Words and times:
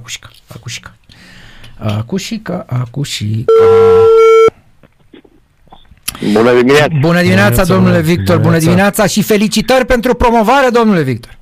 acușica, 0.00 0.28
acușica. 0.54 0.92
Acușica, 1.78 2.66
acușica. 2.68 3.52
Bună 6.32 6.52
dimineața! 6.52 6.86
Bună 7.00 7.20
dimineața, 7.20 7.64
domnule 7.64 8.00
Victor, 8.00 8.38
bună 8.38 8.58
dimineața 8.58 9.06
și 9.06 9.22
felicitări 9.22 9.86
pentru 9.86 10.14
promovare, 10.14 10.68
domnule 10.68 11.02
Victor. 11.02 11.38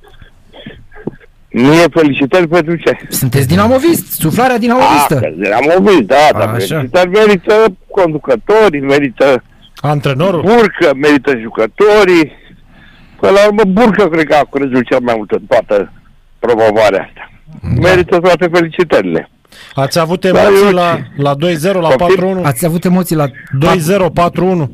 Mie 1.51 1.85
felicitări 1.91 2.47
pentru 2.47 2.75
ce? 2.75 2.97
Sunteți 3.09 3.47
dinamovist, 3.47 4.11
suflarea 4.11 4.57
dinamovistă. 4.57 5.15
Ah, 5.15 5.21
că 5.21 5.33
dinamovist, 5.37 6.01
da, 6.01 6.15
dar 6.31 6.47
Așa. 6.47 6.55
felicitări 6.57 7.09
merită 7.09 7.65
conducătorii, 7.91 8.81
merită 8.81 9.43
Antrenorul? 9.75 10.41
Burcă, 10.41 10.91
merită 10.95 11.37
jucătorii. 11.41 12.31
Până 13.19 13.31
la 13.31 13.45
urmă, 13.45 13.61
Burcă 13.67 14.07
cred 14.07 14.25
că 14.27 14.35
a 14.35 14.47
crezut 14.51 14.85
cel 14.85 14.99
mai 15.01 15.13
mult 15.17 15.31
în 15.31 15.41
toată 15.47 15.91
promovarea 16.39 17.07
asta. 17.07 17.28
Da. 17.61 17.89
Merită 17.89 18.19
toate 18.19 18.47
felicitările. 18.53 19.29
Ați 19.73 19.99
avut 19.99 20.25
Da, 20.25 20.41
emoții 20.43 20.65
eu- 20.65 20.71
la, 20.71 20.97
la 21.17 21.35
2-0, 21.35 21.71
la 21.81 21.87
Poftim? 21.89 22.39
4-1? 22.41 22.43
Ați 22.43 22.65
avut 22.65 22.85
emoții 22.85 23.15
la 23.15 23.27
2-0, 23.27 24.09
4-1. 24.09 24.69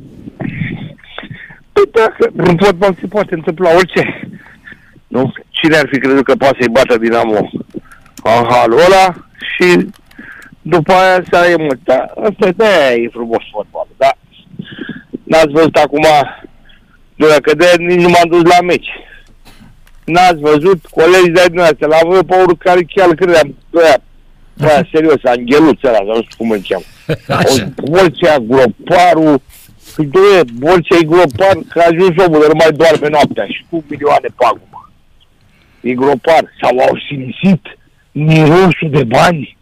Păi 1.73 1.83
dacă 1.91 2.31
în 2.35 2.57
fotbal 2.57 2.95
se 2.99 3.07
poate 3.07 3.33
întâmpla 3.33 3.69
orice. 3.75 4.29
Nu? 5.07 5.33
Cine 5.49 5.75
ar 5.75 5.87
fi 5.91 5.99
crezut 5.99 6.23
că 6.23 6.35
poate 6.35 6.57
să-i 6.59 6.71
bată 6.71 6.97
Dinamo 6.97 7.49
în 8.23 8.45
halul 8.49 8.79
ăla 8.85 9.15
și 9.55 9.87
după 10.61 10.91
aia 10.93 11.23
să 11.31 11.37
ai 11.37 11.51
emoții. 11.51 11.81
Da, 11.83 12.05
asta 12.23 12.49
de 12.55 12.65
e 13.03 13.09
frumos 13.11 13.43
fotbal. 13.51 13.87
Da. 13.97 14.11
N-ați 15.23 15.51
văzut 15.51 15.75
acum 15.75 16.05
de 17.15 17.25
la 17.25 17.35
cădere, 17.41 17.83
nici 17.83 18.01
nu 18.01 18.09
m-am 18.09 18.29
dus 18.29 18.41
la 18.43 18.61
meci. 18.61 18.87
N-ați 20.05 20.39
văzut 20.39 20.85
colegii 20.85 21.37
de 21.37 21.43
dumneavoastră, 21.45 21.87
la 21.87 21.99
voi 22.03 22.23
pe 22.23 22.35
unul 22.35 22.57
care 22.57 22.81
chiar 22.83 23.09
credeam, 23.13 23.55
băia, 23.69 23.97
băia, 24.53 24.87
serios, 24.91 25.23
angheluț 25.23 25.83
ăla, 25.83 25.97
sau 25.97 26.15
nu 26.15 26.21
știu 26.21 26.35
cum 26.37 26.49
îl 26.49 26.61
cheamă. 26.67 26.83
Așa. 27.39 27.69
Borcea, 27.75 28.37
groparul, 28.37 29.41
Păi, 29.95 30.05
doie, 30.05 30.43
Borcea 30.53 30.95
e 31.01 31.03
gropar, 31.03 31.57
că 31.69 31.79
a 31.79 31.87
ajuns 31.91 32.25
omul, 32.25 32.39
dar 32.39 32.47
nu 32.47 32.57
mai 32.57 32.71
doarme 32.71 33.09
noaptea 33.09 33.45
și 33.45 33.65
cu 33.69 33.83
milioane 33.87 34.27
pagubă. 34.35 34.91
E 35.81 35.93
gropar. 35.93 36.43
Sau 36.61 36.79
au 36.79 36.99
simțit 37.07 37.61
mirosul 38.11 38.89
de 38.89 39.03
bani. 39.03 39.57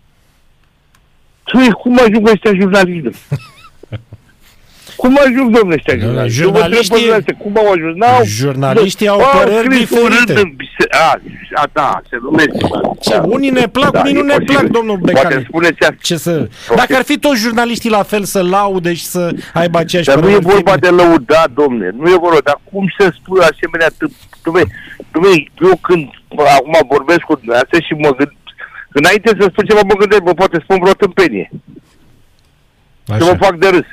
Păi, 1.52 1.72
cum 1.72 2.00
ajung 2.00 2.28
ăștia 2.28 2.54
jurnaliști? 2.54 3.18
domnule? 5.04 5.24
Cum 5.24 5.34
ajung, 5.34 5.48
domnule, 5.56 5.76
ăștia 5.80 5.96
Domnule, 5.96 6.28
jurnaliști? 6.28 6.42
Eu 6.44 6.50
vă 6.52 6.58
întreb 6.58 6.72
pe 6.72 6.84
jurnaliștii- 6.84 6.90
dumneavoastră, 6.90 7.34
Cum 7.44 7.54
au 7.62 7.68
ajuns? 7.76 7.96
N-au, 8.02 8.22
Jurnaliștii 8.26 9.08
au 9.08 9.22
păreri 9.38 9.64
scris 9.66 9.90
un 9.90 10.10
diferite. 10.10 10.34
rând 10.34 10.38
în 10.46 10.52
bise- 10.62 10.92
A, 11.06 11.12
a, 11.62 11.64
da, 11.74 12.02
se 12.10 12.18
numește. 12.22 12.58
Ce, 13.06 13.16
unii 13.36 13.50
ne 13.50 13.68
plac, 13.76 13.94
unii 14.02 14.14
e 14.14 14.20
nu 14.20 14.22
ne 14.24 14.34
posibil. 14.34 14.56
plac, 14.56 14.66
domnul 14.78 14.98
Poate 14.98 15.14
Becali. 15.28 15.46
spuneți 15.48 15.80
asta. 15.82 15.96
Ce 16.02 16.16
să... 16.18 16.34
Dacă 16.76 16.96
ar 16.96 17.04
fi 17.12 17.18
toți 17.26 17.40
jurnaliștii 17.46 17.90
la 18.00 18.04
fel 18.04 18.24
să 18.24 18.42
laude 18.44 18.94
și 18.94 19.06
să 19.06 19.24
aibă 19.54 19.78
aceeași 19.78 20.08
Dar 20.08 20.20
nu 20.20 20.30
e 20.30 20.32
părere, 20.32 20.46
ar 20.46 20.50
fi 20.50 20.54
vorba 20.56 20.74
bine. 20.76 20.88
de 20.88 21.02
lăudat, 21.04 21.50
domne. 21.62 21.88
Nu 21.98 22.10
e 22.10 22.26
vorba, 22.28 22.42
dar 22.44 22.58
cum 22.72 22.86
să 22.98 23.06
spui 23.18 23.40
asemenea 23.52 23.90
tâmp... 23.98 24.12
Domne, 24.44 24.64
domne, 25.12 25.30
eu 25.68 25.76
când 25.88 26.04
bă, 26.36 26.44
acum 26.58 26.76
vorbesc 26.96 27.20
cu 27.30 27.36
dumneavoastră 27.36 27.78
și 27.88 27.94
mă 27.94 28.10
gând... 28.18 28.32
Înainte 29.00 29.30
să 29.40 29.46
spun 29.52 29.66
ceva, 29.66 29.82
mă 29.88 29.96
gândesc, 30.02 30.22
bă, 30.22 30.34
poate 30.34 30.58
spun 30.64 30.78
vreo 30.82 30.94
tâmpenie. 30.94 31.50
Să 33.06 33.24
mă 33.24 33.30
Așa. 33.36 33.38
fac 33.46 33.56
de 33.64 33.68
râs. 33.68 33.90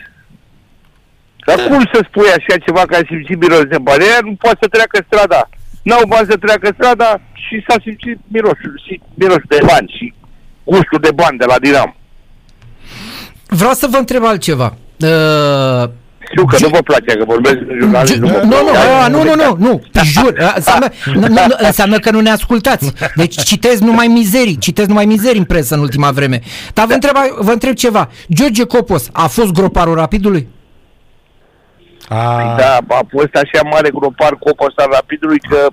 Dar 1.50 1.66
cum 1.68 1.82
să 1.92 1.98
spui 2.08 2.28
așa 2.38 2.54
ceva 2.66 2.82
ca 2.90 2.96
a 2.96 3.08
simțit 3.08 3.38
miros 3.40 3.64
de 3.74 3.78
bani? 3.78 4.02
Aia 4.02 4.18
nu 4.22 4.34
poate 4.42 4.58
să 4.62 4.68
treacă 4.68 4.96
strada. 5.08 5.40
N-au 5.82 6.02
bani 6.08 6.26
să 6.30 6.36
treacă 6.36 6.68
strada 6.78 7.20
și 7.44 7.64
s-a 7.68 7.76
simțit 7.84 8.18
mirosul, 8.34 8.74
și 8.86 9.00
mirosul 9.14 9.48
de 9.48 9.60
bani 9.66 9.94
și 9.96 10.14
gustul 10.64 11.00
de 11.00 11.12
bani 11.14 11.38
de 11.38 11.44
la 11.44 11.58
Dinam. 11.58 11.96
Vreau 13.46 13.72
să 13.72 13.86
vă 13.90 13.96
întreb 13.96 14.24
altceva. 14.24 14.76
Uh, 15.00 15.88
Știu 16.30 16.44
că 16.44 16.56
nu 16.60 16.68
vă 16.68 16.78
place 16.82 17.16
că 17.18 17.24
vorbesc 17.24 17.54
de 17.54 17.76
jurnalist. 17.80 18.14
Ju- 18.14 18.20
mă 18.20 18.40
nu, 18.42 18.48
nu, 18.48 18.70
place. 18.70 18.88
a, 18.88 19.08
nu, 19.08 19.22
nu, 19.22 19.34
nu, 19.34 19.56
nu, 19.58 19.82
jur, 20.04 20.34
a, 20.40 20.52
înseamnă, 20.56 20.88
nu, 21.14 21.20
nu, 21.20 21.26
nu, 21.28 21.54
înseamnă 21.58 21.98
că 21.98 22.10
nu 22.10 22.20
ne 22.20 22.30
ascultați. 22.30 22.92
Deci 23.14 23.42
citesc 23.42 23.80
numai 23.80 24.06
mizerii, 24.06 24.58
citesc 24.58 24.88
numai 24.88 25.04
mizerii 25.04 25.38
în 25.38 25.44
presă 25.44 25.74
în 25.74 25.80
ultima 25.80 26.10
vreme. 26.10 26.40
Dar 26.74 26.86
vă 26.86 26.92
întreb, 26.92 27.14
vă 27.38 27.50
întreb 27.50 27.74
ceva. 27.74 28.10
George 28.34 28.64
Copos 28.64 29.08
a 29.12 29.26
fost 29.26 29.52
groparul 29.52 29.94
rapidului? 29.94 30.48
A, 32.12 32.54
Da, 32.58 32.78
a 32.96 33.00
fost 33.10 33.34
așa 33.34 33.60
mare 33.70 33.90
gropar 33.94 34.32
copul 34.38 34.66
ăsta 34.68 34.88
rapidului 34.92 35.38
că 35.38 35.66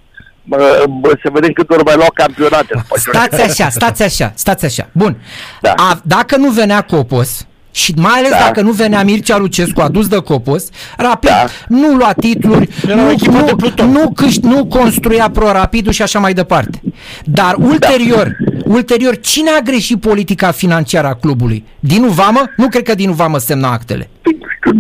bă, 0.44 0.84
bă, 1.02 1.12
să 1.24 1.30
vedem 1.34 1.52
cât 1.52 1.70
ori 1.70 1.84
mai 1.84 1.96
lua 1.96 2.12
campionate. 2.14 2.68
după 2.74 2.96
ce- 2.96 3.10
Stați 3.18 3.42
așa, 3.42 3.70
stați 3.70 4.04
așa, 4.04 4.32
stați 4.36 4.66
așa. 4.66 4.90
Bun. 4.92 5.18
Da. 5.62 5.74
A, 5.76 6.00
dacă 6.04 6.38
nu 6.38 6.50
venea 6.50 6.82
Copos, 6.82 7.46
și 7.72 7.94
mai 7.98 8.12
ales 8.18 8.30
Da. 8.32 8.38
dacă 8.38 8.62
nu 8.62 8.72
venea 8.72 9.04
Mircea 9.04 9.38
Lucescu 9.38 9.82
adus 9.82 10.08
de 10.08 10.18
Copos, 10.18 10.70
rapid 10.98 11.30
Da. 11.30 11.46
nu 11.68 11.94
lua 11.96 12.14
titluri, 12.20 12.70
Era 12.88 13.02
o 13.02 13.04
nu, 13.04 13.10
echipă 13.12 13.32
de 13.38 13.50
nu, 13.50 13.56
pluton. 13.56 13.90
nu, 13.92 14.12
câș, 14.16 14.38
nu 14.38 14.66
construia 14.66 15.30
pro-rapidul 15.30 15.92
și 15.92 16.02
așa 16.02 16.20
mai 16.20 16.34
departe. 16.34 16.82
Dar 17.24 17.56
ulterior, 17.58 18.36
ulterior, 18.66 19.20
cine 19.20 19.50
a 19.50 19.60
greșit 19.62 20.00
politica 20.02 20.52
financiară 20.52 21.08
a 21.08 21.16
clubului? 21.16 21.66
Dinu 21.80 22.08
Vamă? 22.08 22.44
Nu 22.58 22.68
cred 22.68 22.84
că 22.84 22.96
Dinu 22.96 23.14
Vamă 23.14 23.38
semna 23.38 23.72
actele. 23.72 24.10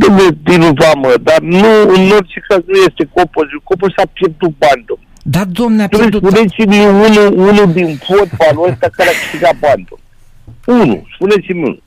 Păi, 0.07 0.25
Știu, 0.25 0.37
domnule, 0.43 0.59
din 0.61 0.73
vamă, 0.83 1.13
dar 1.23 1.39
nu, 1.39 1.71
în 1.95 2.09
orice 2.17 2.39
caz 2.47 2.61
nu 2.65 2.77
este 2.87 3.03
copul. 3.13 3.61
Copul 3.63 3.93
s-a 3.97 4.03
pierdut 4.13 4.53
bani, 4.57 4.83
domnule. 4.89 5.07
Da, 5.23 5.43
domne, 5.59 5.83
a 5.83 5.87
Domnule, 5.87 6.09
pierdut... 6.09 6.31
spuneți-mi 6.31 6.85
unul, 6.85 7.47
unul 7.47 7.71
din 7.73 7.99
fotbalul 8.07 8.69
ăsta 8.71 8.87
care 8.97 9.09
a 9.09 9.13
câștigat 9.21 9.55
bani, 9.65 9.87
domnule. 9.89 10.83
Unul, 10.83 11.01
spuneți-mi 11.15 11.61
unul. 11.61 11.81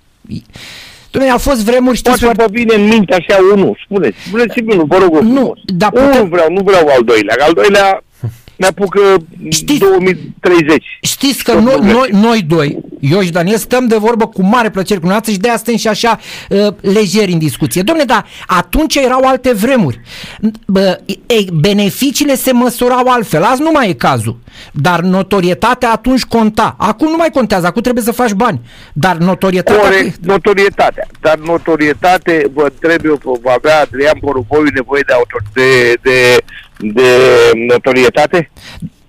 Domne, 1.11 1.29
au 1.31 1.39
fost 1.39 1.61
vremuri, 1.65 1.97
știți 1.97 2.19
Poate 2.19 2.25
foarte... 2.37 2.43
vă 2.53 2.59
vine 2.59 2.75
în 2.83 2.89
minte 2.89 3.15
așa 3.15 3.37
unul, 3.55 3.79
spuneți. 3.85 4.17
Spuneți-mi 4.27 4.73
unul, 4.73 4.85
vă 4.87 4.97
rog 4.99 5.15
eu 5.15 5.23
Nu, 5.23 5.35
frumos. 5.35 5.59
dar 5.65 5.91
Unul 5.93 6.09
putem- 6.09 6.29
vreau, 6.29 6.49
nu 6.53 6.63
vreau 6.63 6.87
al 6.89 7.03
doilea. 7.05 7.35
că 7.35 7.43
Al 7.43 7.53
doilea 7.53 8.03
ne 8.61 8.67
apucă 8.67 9.01
Știți- 9.49 9.79
2030. 9.79 10.85
Știți 11.01 11.45
că 11.45 11.53
Tot 11.53 11.63
noi, 11.63 11.75
lumea. 11.77 11.93
noi, 11.93 12.09
noi 12.13 12.43
doi, 12.43 12.79
eu 13.01 13.21
și 13.21 13.31
Daniel, 13.31 13.57
stăm 13.57 13.87
de 13.87 13.97
vorbă 13.97 14.27
cu 14.27 14.43
mare 14.43 14.71
plăcere 14.71 15.01
cu 15.01 15.07
noastră 15.07 15.33
și 15.33 15.39
de-aia 15.39 15.57
stăm 15.57 15.77
și 15.77 15.89
așa 15.89 16.19
uh, 16.49 16.67
lejeri 16.81 17.33
în 17.33 17.39
discuție. 17.39 17.83
Domne, 17.83 18.05
dar 18.05 18.27
atunci 18.47 18.95
erau 18.95 19.21
alte 19.25 19.53
vremuri. 19.53 20.01
Bă, 20.67 21.01
e, 21.27 21.45
beneficiile 21.53 22.35
se 22.35 22.53
măsurau 22.53 23.07
altfel. 23.07 23.43
Azi 23.43 23.63
nu 23.63 23.71
mai 23.71 23.89
e 23.89 23.93
cazul. 23.93 24.39
Dar 24.73 25.01
notorietatea 25.01 25.91
atunci 25.91 26.25
conta. 26.25 26.75
Acum 26.79 27.09
nu 27.09 27.17
mai 27.17 27.31
contează, 27.31 27.67
acum 27.67 27.83
trebuie 27.83 28.05
să 28.05 28.13
faci 28.13 28.33
bani. 28.33 28.61
Dar 28.93 29.17
notorietatea... 29.17 29.83
Corect, 29.83 30.25
notorietatea. 30.25 31.07
Dar 31.21 31.39
notorietate, 31.39 32.51
vă 32.55 32.63
întreb 32.63 33.05
eu, 33.05 33.39
va 33.43 33.53
avea 33.53 33.81
Adrian 33.81 34.19
Poruboiu 34.21 34.67
nevoie 34.75 35.03
de, 35.07 35.13
autor, 35.13 35.43
de, 35.53 35.95
de, 36.03 36.37
de 36.79 37.11
notorietate? 37.67 38.51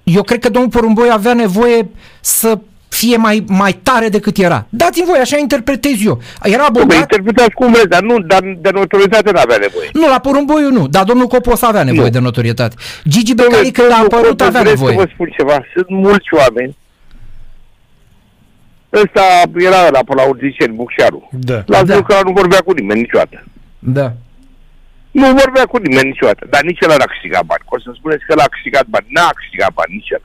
Eu 0.03 0.23
cred 0.23 0.39
că 0.39 0.49
domnul 0.49 0.71
Porumboi 0.71 1.09
avea 1.11 1.33
nevoie 1.33 1.89
să 2.19 2.59
fie 3.01 3.17
mai, 3.17 3.43
mai 3.47 3.73
tare 3.73 4.07
decât 4.09 4.37
era. 4.37 4.65
Dați-mi 4.69 5.05
voi, 5.07 5.17
așa 5.19 5.37
interpretez 5.37 6.05
eu. 6.05 6.21
Era 6.43 6.67
Bă, 6.71 6.79
bogat, 6.79 6.97
interpretați 6.99 7.53
cum 7.53 7.71
vreți, 7.71 7.87
dar, 7.87 8.01
nu, 8.01 8.19
dar 8.19 8.39
de 8.57 8.69
notorietate 8.73 9.31
nu 9.31 9.39
avea 9.39 9.57
nevoie. 9.57 9.89
Nu, 9.93 10.07
la 10.07 10.19
Porumboiu 10.19 10.69
nu, 10.69 10.87
dar 10.87 11.03
domnul 11.03 11.27
Copos 11.27 11.61
avea 11.61 11.83
nevoie 11.83 12.05
Nu. 12.05 12.09
de 12.17 12.19
notorietate. 12.19 12.75
Gigi 13.07 13.33
Domnule, 13.33 13.57
Becali 13.57 13.71
când 13.71 13.91
a 13.91 13.95
domnul 13.95 14.07
apărut 14.13 14.37
Copos, 14.37 14.47
avea 14.47 14.61
vreți 14.61 14.75
nevoie. 14.81 14.95
să 14.97 15.01
vă 15.03 15.09
spun 15.13 15.29
ceva, 15.37 15.57
sunt 15.73 15.89
mulți 15.89 16.29
oameni. 16.41 16.75
Ăsta 18.93 19.23
era 19.69 19.79
ăla 19.87 19.99
pe 20.07 20.13
la 20.15 20.23
Urziceni, 20.23 20.73
Bucșaru. 20.75 21.29
Da. 21.31 21.63
La 21.65 21.83
Da. 21.83 21.93
da. 21.93 22.01
că 22.01 22.15
nu 22.23 22.31
vorbea 22.31 22.59
cu 22.65 22.71
nimeni 22.71 22.99
niciodată. 22.99 23.43
Da. 23.79 24.13
Nu 25.11 25.27
vorbea 25.41 25.65
cu 25.65 25.77
nimeni 25.77 26.07
niciodată, 26.07 26.43
dar 26.49 26.61
nici 26.61 26.79
el 26.81 26.87
n-a 26.89 27.11
câștigat 27.13 27.43
bani. 27.45 27.63
O 27.65 27.79
să 27.79 27.91
spuneți 27.97 28.25
că 28.27 28.33
l-a 28.33 28.49
câștigat 28.55 28.85
bani. 28.93 29.05
N-a 29.09 29.29
câștigat 29.39 29.71
bani 29.73 29.93
nici 29.93 30.09
el. 30.09 30.23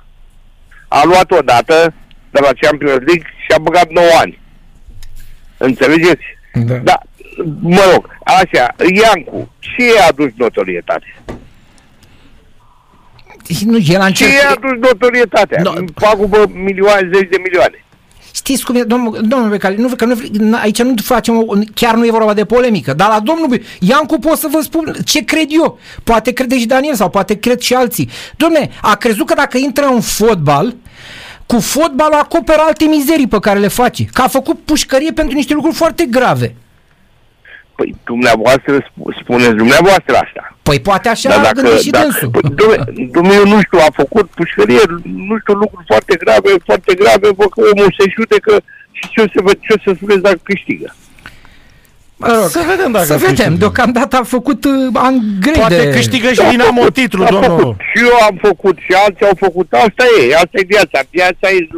A 0.88 1.00
luat 1.04 1.30
odată 1.30 1.94
de 2.30 2.38
la 2.42 2.50
Champions 2.60 3.02
League 3.06 3.26
și 3.44 3.52
a 3.56 3.58
băgat 3.58 3.90
9 3.90 4.06
ani. 4.20 4.38
Înțelegeți? 5.56 6.24
Da. 6.52 6.74
Da, 6.74 6.98
mă 7.60 7.82
rog, 7.92 8.08
așa, 8.24 8.74
Iancu, 8.94 9.50
ce 9.58 9.84
i-a 9.84 10.06
adus 10.08 10.30
notorietate? 10.36 11.14
Nu, 13.64 13.78
el 13.86 14.00
a 14.00 14.10
Ce 14.10 14.24
i-a 14.24 14.30
încercat... 14.30 14.56
adus 14.56 14.88
notorietatea? 14.88 15.62
No. 15.62 15.72
No. 15.72 15.80
Pagubă 15.94 16.50
milioane, 16.54 17.10
zeci 17.14 17.28
de 17.28 17.36
milioane. 17.42 17.84
Știți 18.34 18.64
cum 18.64 18.74
e, 18.76 18.82
domnul, 18.82 19.20
domnul 19.28 19.48
Becali, 19.50 19.76
nu, 19.76 19.88
că 19.88 20.04
nu, 20.32 20.56
aici 20.62 20.82
nu 20.82 20.94
facem, 21.02 21.36
o, 21.36 21.54
chiar 21.74 21.94
nu 21.94 22.06
e 22.06 22.10
vorba 22.10 22.34
de 22.34 22.44
polemică, 22.44 22.92
dar 22.92 23.08
la 23.08 23.20
domnul 23.20 23.48
Be- 23.48 23.62
Iancu 23.80 24.18
pot 24.18 24.38
să 24.38 24.48
vă 24.50 24.60
spun 24.62 24.94
ce 25.04 25.24
cred 25.24 25.46
eu. 25.48 25.78
Poate 26.04 26.32
crede 26.32 26.58
și 26.58 26.66
Daniel 26.66 26.94
sau 26.94 27.10
poate 27.10 27.38
cred 27.38 27.60
și 27.60 27.74
alții. 27.74 28.10
Domne, 28.36 28.70
a 28.82 28.94
crezut 28.96 29.26
că 29.26 29.34
dacă 29.34 29.58
intră 29.58 29.84
în 29.86 30.00
fotbal, 30.00 30.74
cu 31.46 31.60
fotbalul 31.60 32.18
acoperă 32.18 32.60
alte 32.60 32.84
mizerii 32.84 33.28
pe 33.28 33.38
care 33.38 33.58
le 33.58 33.68
face. 33.68 34.04
Că 34.12 34.22
a 34.22 34.28
făcut 34.28 34.58
pușcărie 34.64 35.12
pentru 35.12 35.34
niște 35.34 35.54
lucruri 35.54 35.76
foarte 35.76 36.04
grave. 36.04 36.54
Păi 37.76 37.94
dumneavoastră 38.04 38.80
sp- 38.80 39.20
spuneți 39.22 39.54
dumneavoastră 39.62 40.14
asta. 40.24 40.56
Păi 40.62 40.80
poate 40.80 41.08
așa 41.08 41.28
Dar 41.28 41.44
a 41.44 41.50
gândit 41.50 41.80
și 41.80 41.90
dânsul. 41.90 42.28
păi, 42.28 42.50
domne, 42.60 42.84
domne, 43.12 43.34
eu 43.34 43.46
nu 43.46 43.60
știu, 43.62 43.78
a 43.78 43.90
făcut 43.92 44.26
pușcărie, 44.30 44.80
nu 45.02 45.38
știu, 45.40 45.54
lucruri 45.54 45.84
foarte 45.86 46.14
grave, 46.22 46.50
foarte 46.64 46.94
grave, 46.94 47.28
vă 47.36 47.44
că 47.48 47.60
omul 47.72 47.94
se 47.98 48.04
judecă 48.16 48.52
și 48.92 49.08
ce 49.08 49.20
o 49.20 49.26
să, 49.34 49.40
vă, 49.42 49.52
ce 49.52 49.72
o 49.76 49.78
să 49.84 49.92
spuneți 49.96 50.20
dacă 50.20 50.40
câștigă. 50.42 50.94
Mă 52.16 52.26
rog, 52.26 52.48
Să 52.48 52.64
vedem 52.68 52.92
dacă 52.92 53.04
Să 53.04 53.16
vedem, 53.16 53.34
câștigă. 53.34 53.56
deocamdată 53.56 54.16
a 54.16 54.22
făcut 54.22 54.64
uh, 54.64 54.72
an 54.92 55.14
grei 55.40 55.52
Poate 55.54 55.76
de... 55.84 55.90
câștigă 55.90 56.32
și 56.32 56.40
A 56.40 56.50
Dinamo 56.50 56.78
făcut, 56.78 56.94
titlul, 56.94 57.24
a 57.26 57.30
domnul. 57.30 57.48
Făcut. 57.58 57.76
Și 57.94 58.02
eu 58.04 58.16
am 58.28 58.38
făcut 58.42 58.76
și 58.78 58.92
alții 59.06 59.26
au 59.26 59.36
făcut. 59.36 59.72
Asta 59.72 60.04
e, 60.28 60.34
asta 60.34 60.50
e 60.52 60.64
viața. 60.66 60.98
Viața 61.10 61.48
e, 61.50 61.68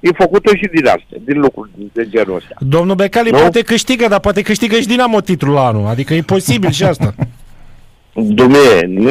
e 0.00 0.08
făcută 0.16 0.56
și 0.56 0.68
din 0.74 0.86
asta, 0.86 1.14
din 1.24 1.40
lucruri 1.40 1.70
de 1.92 2.06
genul 2.08 2.36
ăsta. 2.36 2.54
Domnul 2.58 2.94
Becali 2.94 3.30
Nu? 3.30 3.38
poate 3.38 3.62
câștigă, 3.62 4.08
dar 4.08 4.20
poate 4.20 4.42
câștigă 4.42 4.76
și 4.76 4.86
Dinamo 4.86 5.20
titlul 5.20 5.54
la 5.54 5.66
anul. 5.66 5.86
Adică 5.86 6.14
e 6.14 6.22
posibil 6.22 6.70
și 6.70 6.84
asta. 6.84 7.14
Dumne, 8.14 8.80
nu 8.86 9.10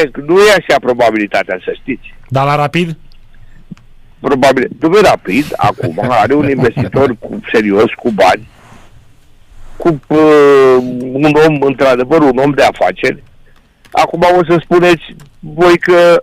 e, 0.00 0.10
nu 0.26 0.38
e 0.38 0.50
așa 0.58 0.78
probabilitatea, 0.80 1.58
să 1.64 1.72
știți. 1.80 2.14
Dar 2.28 2.44
la 2.44 2.56
rapid? 2.56 2.96
Probabil, 4.20 4.68
Dumne 4.78 5.00
Rapid, 5.00 5.44
acum 5.56 5.94
are 6.08 6.34
un 6.34 6.48
investitor 6.48 7.16
cu, 7.18 7.40
serios, 7.52 7.90
cu 8.02 8.10
bani, 8.10 8.48
cu 9.78 10.00
uh, 10.06 10.76
un 11.12 11.32
om, 11.46 11.60
într-adevăr, 11.60 12.20
un 12.20 12.38
om 12.38 12.50
de 12.50 12.62
afaceri. 12.62 13.22
Acum 13.90 14.20
o 14.38 14.44
să 14.48 14.60
spuneți 14.62 15.02
voi 15.38 15.78
că 15.78 16.20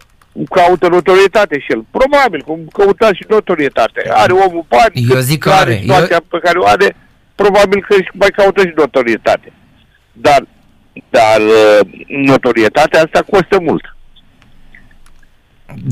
caută 0.50 0.88
notorietate 0.88 1.60
și 1.60 1.72
el. 1.72 1.86
Probabil, 1.92 2.42
cum 2.42 2.60
căutați 2.74 3.16
și 3.16 3.26
notorietate. 3.28 4.10
Are 4.10 4.34
omul 4.34 4.66
bani, 4.68 5.08
Eu 5.10 5.20
zic 5.20 5.40
că 5.40 5.50
are 5.50 5.60
are. 5.60 5.80
situația 5.82 6.22
pe 6.30 6.40
care 6.44 6.58
o 6.58 6.66
are, 6.66 6.96
probabil 7.36 7.86
că 7.88 7.96
își 8.00 8.10
mai 8.14 8.30
caută 8.30 8.62
și 8.62 8.74
notorietate. 8.76 9.52
Dar, 10.12 10.48
dar 11.10 11.40
uh, 11.42 12.06
notorietatea 12.08 13.02
asta 13.02 13.26
costă 13.32 13.60
mult. 13.62 13.96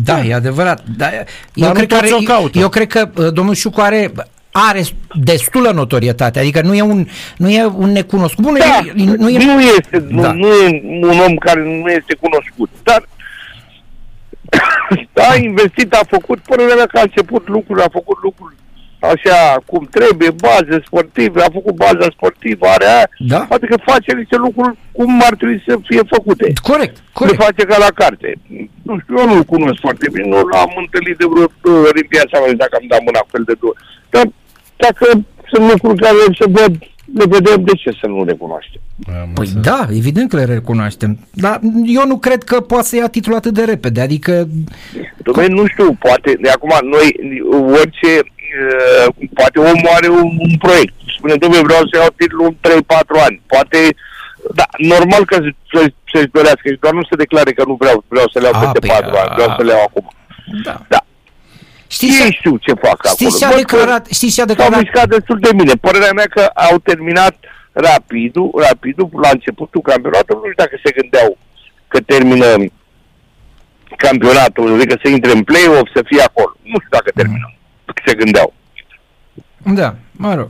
Da, 0.03 0.19
e 0.19 0.33
adevărat. 0.33 0.83
Da, 0.97 1.05
eu, 1.53 1.67
nu 1.67 1.73
cred 1.73 1.87
că 1.87 1.95
toți 1.95 2.13
are, 2.13 2.23
o 2.23 2.33
caută. 2.33 2.59
eu 2.59 2.69
cred 2.69 2.87
că 2.87 3.09
uh, 3.15 3.33
domnul 3.33 3.53
Șucu 3.53 3.81
are 3.81 4.11
are 4.55 4.81
destulă 5.13 5.69
notorietate, 5.71 6.39
adică 6.39 6.61
nu 6.61 6.73
e 6.73 6.81
un, 6.81 7.05
nu 7.37 7.49
e 7.49 7.65
un 7.65 7.89
necunoscut. 7.91 8.43
Bun, 8.43 8.57
Da, 8.59 8.79
e, 8.87 8.91
nu 9.17 9.29
e, 9.29 9.45
nu 9.45 9.61
este, 9.61 10.05
nu, 10.09 10.21
Da. 10.21 10.31
nu 10.31 10.47
e 10.47 10.81
un 11.01 11.19
om 11.27 11.35
care 11.35 11.61
nu 11.63 11.89
este 11.89 12.15
cunoscut, 12.19 12.69
dar 12.83 13.03
a 15.31 15.35
investit, 15.35 15.93
a 15.93 16.01
făcut, 16.09 16.39
părerea 16.39 16.75
mea 16.75 16.85
că 16.85 16.97
a 16.97 17.01
început 17.01 17.47
lucruri, 17.47 17.81
a 17.81 17.89
făcut 17.91 18.17
lucruri 18.23 18.55
așa 19.13 19.39
cum 19.65 19.87
trebuie, 19.97 20.29
baze 20.47 20.81
sportive, 20.85 21.41
a 21.41 21.49
făcut 21.57 21.75
baza 21.75 22.07
sportivă, 22.15 22.65
are 22.67 22.85
aia, 22.95 23.07
Da. 23.33 23.47
adică 23.49 23.75
face 23.85 24.13
niște 24.21 24.35
lucruri 24.45 24.77
cum 24.91 25.21
ar 25.27 25.35
trebui 25.35 25.63
să 25.67 25.73
fie 25.89 26.01
făcute. 26.15 26.45
corect, 26.69 26.95
Le 26.95 27.01
corect. 27.13 27.41
face 27.43 27.63
ca 27.71 27.77
la 27.77 27.91
carte. 28.01 28.29
Nu 28.87 28.99
știu, 29.01 29.15
eu 29.19 29.27
nu-l 29.27 29.43
cunosc 29.43 29.79
foarte 29.81 30.07
bine, 30.13 30.27
nu 30.27 30.39
l-am 30.53 30.71
întâlnit 30.83 31.17
de 31.17 31.25
vreo 31.31 31.45
două 31.65 31.79
ori 31.89 32.01
în 32.03 32.07
viața 32.15 32.35
mea, 32.39 32.53
dacă 32.63 32.73
am 32.79 32.87
dat 32.93 33.01
mâna 33.07 33.19
cu 33.19 33.33
el 33.39 33.43
de 33.49 33.55
două. 33.61 33.73
Dar 34.13 34.25
dacă 34.87 35.05
sunt 35.51 35.71
lucruri 35.71 36.01
care 36.01 36.15
se 36.39 36.45
văd, 36.57 36.73
le 37.19 37.25
vedem, 37.35 37.63
de 37.63 37.75
ce 37.81 37.91
să 38.01 38.07
nu 38.07 38.23
le 38.23 38.33
cunoaștem? 38.33 38.81
Păi 39.33 39.47
da, 39.61 39.87
evident 39.89 40.29
că 40.29 40.35
le 40.35 40.45
recunoaștem. 40.45 41.11
Dar 41.31 41.59
eu 41.85 42.05
nu 42.07 42.17
cred 42.17 42.43
că 42.43 42.59
poate 42.61 42.87
să 42.87 42.95
ia 42.95 43.07
titlul 43.07 43.35
atât 43.35 43.53
de 43.53 43.63
repede. 43.63 44.01
Adică, 44.01 44.47
Dom'le, 45.25 45.47
nu 45.47 45.63
știu, 45.67 45.87
poate, 46.05 46.37
de 46.41 46.49
acum, 46.49 46.73
noi, 46.95 47.07
orice, 47.79 48.11
uh, 48.19 49.07
poate 49.33 49.59
omul 49.59 49.89
are 49.97 50.09
un, 50.09 50.29
un 50.47 50.55
proiect. 50.65 50.93
Spune, 51.17 51.35
domnule, 51.35 51.67
vreau 51.69 51.83
să 51.89 51.93
iau 51.99 52.11
titlul 52.17 52.45
în 52.45 52.55
3-4 52.71 53.25
ani. 53.27 53.41
Poate, 53.53 53.79
da, 54.59 54.65
normal 54.77 55.25
că 55.25 55.35
să, 55.71 55.79
să-și 56.11 56.31
dorească, 56.31 56.67
doar 56.79 56.93
nu 56.93 57.03
se 57.09 57.15
declare 57.23 57.51
că 57.51 57.63
nu 57.67 57.75
vreau, 57.79 58.03
vreau 58.07 58.27
să 58.33 58.39
le 58.39 58.45
iau 58.45 58.55
A, 58.55 58.59
peste 58.59 58.79
păi, 58.79 58.89
4 58.89 59.17
ani, 59.21 59.33
vreau 59.37 59.49
a. 59.49 59.55
să 59.57 59.63
le 59.63 59.71
iau 59.71 59.83
acum. 59.89 60.07
da. 60.67 60.75
Da. 60.93 61.01
Știți, 61.95 62.21
Ei 62.23 62.31
știu 62.39 62.55
ce 62.57 62.73
fac 62.85 62.97
știți 63.07 63.23
acolo. 63.25 63.37
ce 63.39 63.45
a 63.45 63.49
Văd 63.49 63.63
că 63.65 63.75
declarat? 63.77 64.03
Știți 64.17 64.33
ce 64.35 64.41
a 64.41 64.45
S-au 64.45 64.55
declarat? 64.55 64.79
mișcat 64.81 65.07
destul 65.09 65.37
de 65.39 65.49
bine. 65.55 65.73
Părerea 65.85 66.11
mea 66.19 66.25
că 66.35 66.41
au 66.69 66.77
terminat 66.77 67.35
rapidul, 67.71 68.49
rapidul 68.69 69.09
la 69.21 69.29
începutul 69.31 69.81
campionatului. 69.81 70.41
Nu 70.43 70.51
știu 70.51 70.63
dacă 70.63 70.75
se 70.85 70.91
gândeau 70.99 71.37
că 71.87 71.99
termină 72.13 72.47
campionatul, 73.97 74.73
adică 74.73 74.95
să 75.03 75.09
intre 75.09 75.31
în 75.31 75.43
play-off, 75.43 75.87
să 75.95 76.01
fie 76.05 76.21
acolo. 76.21 76.55
Nu 76.61 76.77
știu 76.83 76.89
dacă 76.97 77.09
termină. 77.15 77.53
Se 78.05 78.13
gândeau. 78.13 78.53
Da, 79.79 79.95
mă 80.11 80.33
rog. 80.35 80.47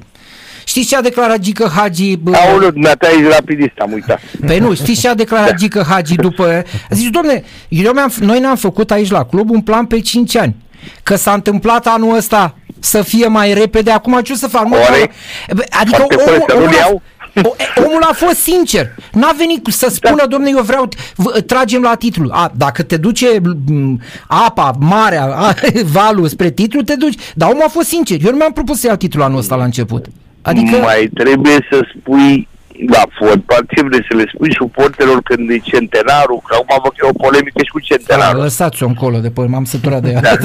Știți 0.66 0.88
ce 0.88 0.96
a 0.96 1.02
declarat 1.02 1.40
Gică 1.40 1.72
Hagi? 1.76 2.18
bă, 2.18 2.32
Aoleu, 2.36 2.70
dumneata 2.70 3.08
ești 3.10 3.28
rapidist, 3.28 3.78
am 3.78 3.92
uitat. 3.92 4.20
Păi 4.46 4.60
nu, 4.60 4.74
știți 4.74 5.02
ce 5.02 5.08
a 5.08 5.14
declarat 5.16 5.54
Gică 5.56 5.86
Hagi 5.90 6.16
după... 6.16 6.64
A 6.90 6.96
zis, 6.96 7.10
domne, 7.10 7.44
eu 7.70 7.92
mi-am, 7.94 8.14
noi 8.20 8.40
ne-am 8.40 8.56
făcut 8.56 8.92
aici 8.92 9.10
la 9.10 9.26
club 9.26 9.50
un 9.50 9.62
plan 9.62 9.86
pe 9.86 10.00
5 10.00 10.36
ani. 10.36 10.56
Că 11.04 11.16
s-a 11.16 11.34
întâmplat 11.34 11.88
anul 11.88 12.16
ăsta 12.16 12.56
să 12.80 13.02
fie 13.02 13.28
mai 13.28 13.54
repede, 13.54 13.92
acum 13.92 14.20
ce 14.24 14.32
o 14.32 14.36
să 14.36 14.48
fac? 14.48 14.68
Mă, 14.68 14.76
Corect. 14.90 15.14
Bă, 15.56 15.64
adică 15.80 15.96
Foarte 15.98 16.16
omul, 16.16 16.26
corect, 16.26 16.50
să 16.50 16.56
nu-l 16.58 16.64
omul, 16.66 16.76
a, 16.76 16.80
iau. 16.80 17.02
o- 17.44 17.56
e, 17.82 17.86
omul 17.86 18.02
a 18.10 18.14
fost 18.14 18.36
sincer. 18.36 18.96
N-a 19.12 19.34
venit 19.38 19.64
cu- 19.64 19.72
să 19.72 19.88
spună, 19.90 20.16
Da. 20.16 20.26
domne, 20.26 20.50
eu 20.56 20.62
vreau, 20.64 20.90
v- 21.16 21.42
tragem 21.46 21.82
la 21.82 21.96
titlu. 21.96 22.30
A, 22.32 22.52
dacă 22.56 22.84
te 22.84 22.98
duce 22.98 23.28
m, 23.66 24.00
apa, 24.28 24.76
marea, 24.80 25.24
a, 25.36 25.54
valul 26.00 26.28
spre 26.28 26.50
titlu, 26.52 26.82
te 26.82 26.96
duci. 26.96 27.20
Dar 27.36 27.50
omul 27.52 27.64
a 27.66 27.70
fost 27.70 27.88
sincer. 27.88 28.18
Eu 28.24 28.32
nu 28.32 28.38
mi-am 28.38 28.52
propus 28.54 28.80
să 28.80 28.88
iau 28.88 28.96
titlul 28.96 29.24
anul 29.24 29.38
ăsta 29.38 29.56
la 29.56 29.64
început. 29.64 30.06
Adică... 30.42 30.78
Mai 30.78 31.10
trebuie 31.14 31.68
să 31.72 31.80
spui 32.00 32.48
la 32.96 33.04
fotbal, 33.20 33.62
ce 33.76 33.84
vrei 33.84 34.06
să 34.10 34.16
le 34.18 34.26
spui 34.34 34.56
suporterilor 34.56 35.22
când 35.24 35.50
e 35.50 35.58
centenarul, 35.58 36.40
că 36.48 36.54
acum 36.56 36.80
văd 36.84 36.94
că 36.96 37.06
e 37.06 37.10
o 37.14 37.22
polemică 37.26 37.60
și 37.66 37.72
cu 37.76 37.80
Da, 37.80 37.86
centenarul. 37.90 38.42
lăsați-o 38.42 38.88
încolo, 38.88 39.18
de 39.18 39.30
pe 39.32 39.42
m-am 39.42 39.64
săturat 39.74 40.02
de 40.02 40.12
ea. 40.12 40.22
Da, 40.22 40.36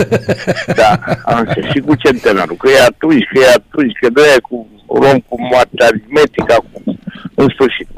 da, 0.80 0.90
așa, 1.36 1.60
și 1.72 1.78
cu 1.86 1.94
centenarul, 1.94 2.56
că 2.56 2.68
e 2.70 2.80
atunci, 2.92 3.24
că 3.32 3.38
e 3.38 3.48
atunci, 3.60 3.96
că 4.00 4.08
nu 4.14 4.22
e 4.34 4.36
cu 4.48 4.56
rom 5.02 5.18
cu 5.28 5.36
moartea 5.50 5.86
aritmetică, 5.86 6.54
cu, 6.72 6.78
în 7.34 7.48
sfârșit. 7.54 7.88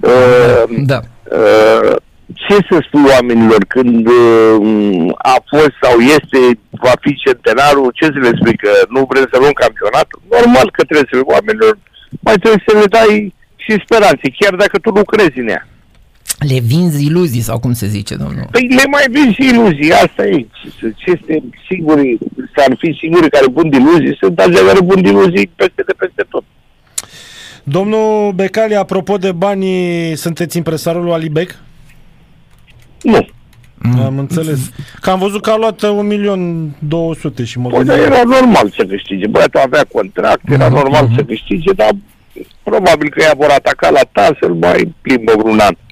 Uh, 0.00 0.62
Da. 0.92 1.00
uh, 1.38 1.92
ce 2.34 2.56
să 2.70 2.76
spui 2.86 3.04
oamenilor 3.16 3.62
când 3.74 4.06
uh, 4.06 5.12
a 5.34 5.36
fost 5.50 5.74
sau 5.82 5.94
este, 6.16 6.40
va 6.84 6.92
fi 7.00 7.10
centenarul, 7.24 7.90
ce 7.98 8.04
să 8.04 8.18
le 8.26 8.32
spui, 8.38 8.56
că 8.56 8.70
nu 8.94 9.00
vrem 9.10 9.26
să 9.32 9.36
luăm 9.38 9.52
campionatul? 9.64 10.18
Normal 10.36 10.66
că 10.76 10.82
trebuie 10.84 11.10
să 11.10 11.16
le 11.16 11.30
oamenilor, 11.34 11.72
mai 12.26 12.36
trebuie 12.42 12.62
să 12.66 12.72
le 12.78 12.86
dai 12.98 13.34
și 13.64 13.82
speranțe, 13.84 14.30
chiar 14.38 14.54
dacă 14.54 14.78
tu 14.78 14.92
nu 14.92 15.04
crezi 15.04 15.38
în 15.38 15.48
ea. 15.48 15.68
Le 16.48 16.58
vinzi 16.60 17.04
iluzii 17.04 17.40
sau 17.40 17.58
cum 17.58 17.72
se 17.72 17.86
zice, 17.86 18.14
domnul? 18.16 18.46
Păi 18.50 18.68
le 18.68 18.82
mai 18.90 19.04
vin 19.10 19.32
și 19.32 19.48
iluzii, 19.54 19.92
asta 19.92 20.26
e. 20.26 20.46
Ce 20.78 20.92
este 21.04 21.42
singuri, 21.68 22.18
s-ar 22.56 22.76
fi 22.78 22.96
singuri 23.00 23.30
care 23.30 23.46
vând 23.52 23.74
iluzii, 23.74 24.16
sunt 24.20 24.38
alții 24.38 24.64
care 24.66 24.78
vând 24.82 25.06
iluzii 25.06 25.50
peste 25.56 25.82
de 25.86 25.92
peste 25.98 26.24
tot. 26.28 26.44
Domnul 27.64 28.32
Becali, 28.32 28.74
apropo 28.74 29.16
de 29.16 29.32
bani, 29.32 29.66
sunteți 30.16 30.56
impresarul 30.56 31.02
lui 31.02 31.12
Alibec? 31.12 31.58
Nu. 33.02 33.26
Mm. 33.82 34.00
Am 34.00 34.18
înțeles. 34.18 34.70
Că 35.00 35.10
am 35.10 35.18
văzut 35.18 35.42
că 35.42 35.50
a 35.50 35.56
luat 35.56 35.82
1.200.000 35.82 37.44
și 37.44 37.58
mă 37.58 37.68
Păi, 37.68 37.84
dar 37.84 37.98
gândeam. 37.98 38.12
era 38.12 38.22
normal 38.22 38.72
să 38.76 38.84
câștige. 38.84 39.26
Băiatul 39.26 39.60
avea 39.60 39.84
contract, 39.92 40.50
era 40.50 40.68
normal 40.68 41.10
să 41.16 41.22
câștige, 41.24 41.72
dar 41.72 41.90
probabil 42.62 43.10
că 43.10 43.22
ea 43.22 43.32
vor 43.36 43.50
ataca 43.50 43.90
la 43.90 44.00
ta 44.12 44.36
să-l 44.40 44.54
mai 44.54 44.94
plimbă 45.00 45.32
vreun 45.36 45.58
an. 45.58 45.74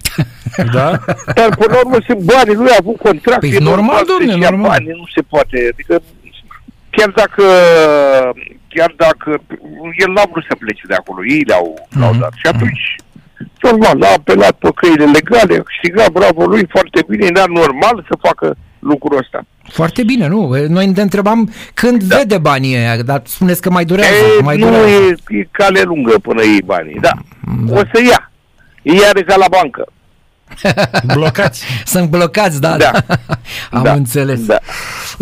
Da? 0.72 0.90
Dar 1.34 1.56
până 1.56 1.72
la 1.72 1.78
urmă 1.84 1.96
sunt 2.06 2.18
bani, 2.18 2.54
nu 2.54 2.64
a 2.64 2.76
avut 2.78 2.96
contract. 2.96 3.40
Păi 3.40 3.50
e 3.50 3.58
normal, 3.58 3.96
să-și 3.96 4.08
domne, 4.08 4.42
ia 4.42 4.50
normal. 4.50 4.68
Bani, 4.68 4.86
nu 4.86 5.06
se 5.14 5.22
poate. 5.28 5.68
Adică 5.72 6.02
chiar 6.90 7.10
dacă 7.10 7.44
chiar 8.68 8.92
dacă 8.96 9.30
el 10.02 10.10
n-a 10.12 10.26
vrut 10.30 10.44
să 10.48 10.54
plece 10.58 10.84
de 10.86 10.94
acolo, 10.94 11.20
ei 11.24 11.42
le-au, 11.46 11.88
l-au 12.00 12.14
dat. 12.14 12.32
Și 12.40 12.46
atunci, 12.52 12.84
normal, 13.60 14.02
a 14.02 14.12
apelat 14.16 14.56
pe 14.58 14.70
căile 14.74 15.04
legale, 15.04 15.54
a 15.58 15.68
câștigat, 15.70 16.10
bravo 16.10 16.44
lui, 16.44 16.66
foarte 16.68 17.00
bine, 17.08 17.26
era 17.26 17.44
normal 17.46 18.06
să 18.08 18.24
facă 18.26 18.56
lucrul 18.78 19.18
ăsta. 19.18 19.40
Foarte 19.72 20.02
bine, 20.04 20.26
nu? 20.26 20.66
Noi 20.68 20.86
ne 20.86 21.02
întrebam 21.02 21.52
când 21.74 22.02
da. 22.02 22.16
vede 22.16 22.38
banii 22.38 22.76
ăia, 22.76 23.02
dar 23.02 23.22
spuneți 23.24 23.60
că 23.60 23.70
mai 23.70 23.84
durează. 23.84 24.14
E, 24.38 24.42
mai 24.42 24.58
nu, 24.58 24.64
durează. 24.66 24.88
e, 24.88 25.38
e 25.38 25.48
cale 25.50 25.82
lungă 25.82 26.14
până 26.22 26.42
iei 26.44 26.62
banii, 26.64 26.98
da. 27.00 27.10
Da. 27.66 27.74
O 27.74 27.82
să 27.92 28.02
ia. 28.08 28.30
Ei 28.82 29.04
are 29.04 29.22
ca 29.22 29.36
la 29.36 29.46
bancă. 29.50 29.86
Blocați. 31.14 31.64
Sunt 31.84 32.08
blocați, 32.10 32.60
da. 32.60 32.76
Da. 32.76 32.90
Am 33.70 33.82
Da, 33.82 33.92
înțeles. 33.92 34.46
da. 34.46 34.58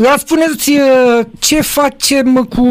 Ia 0.05 0.15
spuneți 0.17 0.71
uh, 0.71 1.27
ce 1.39 1.61
facem 1.61 2.35
cu 2.35 2.65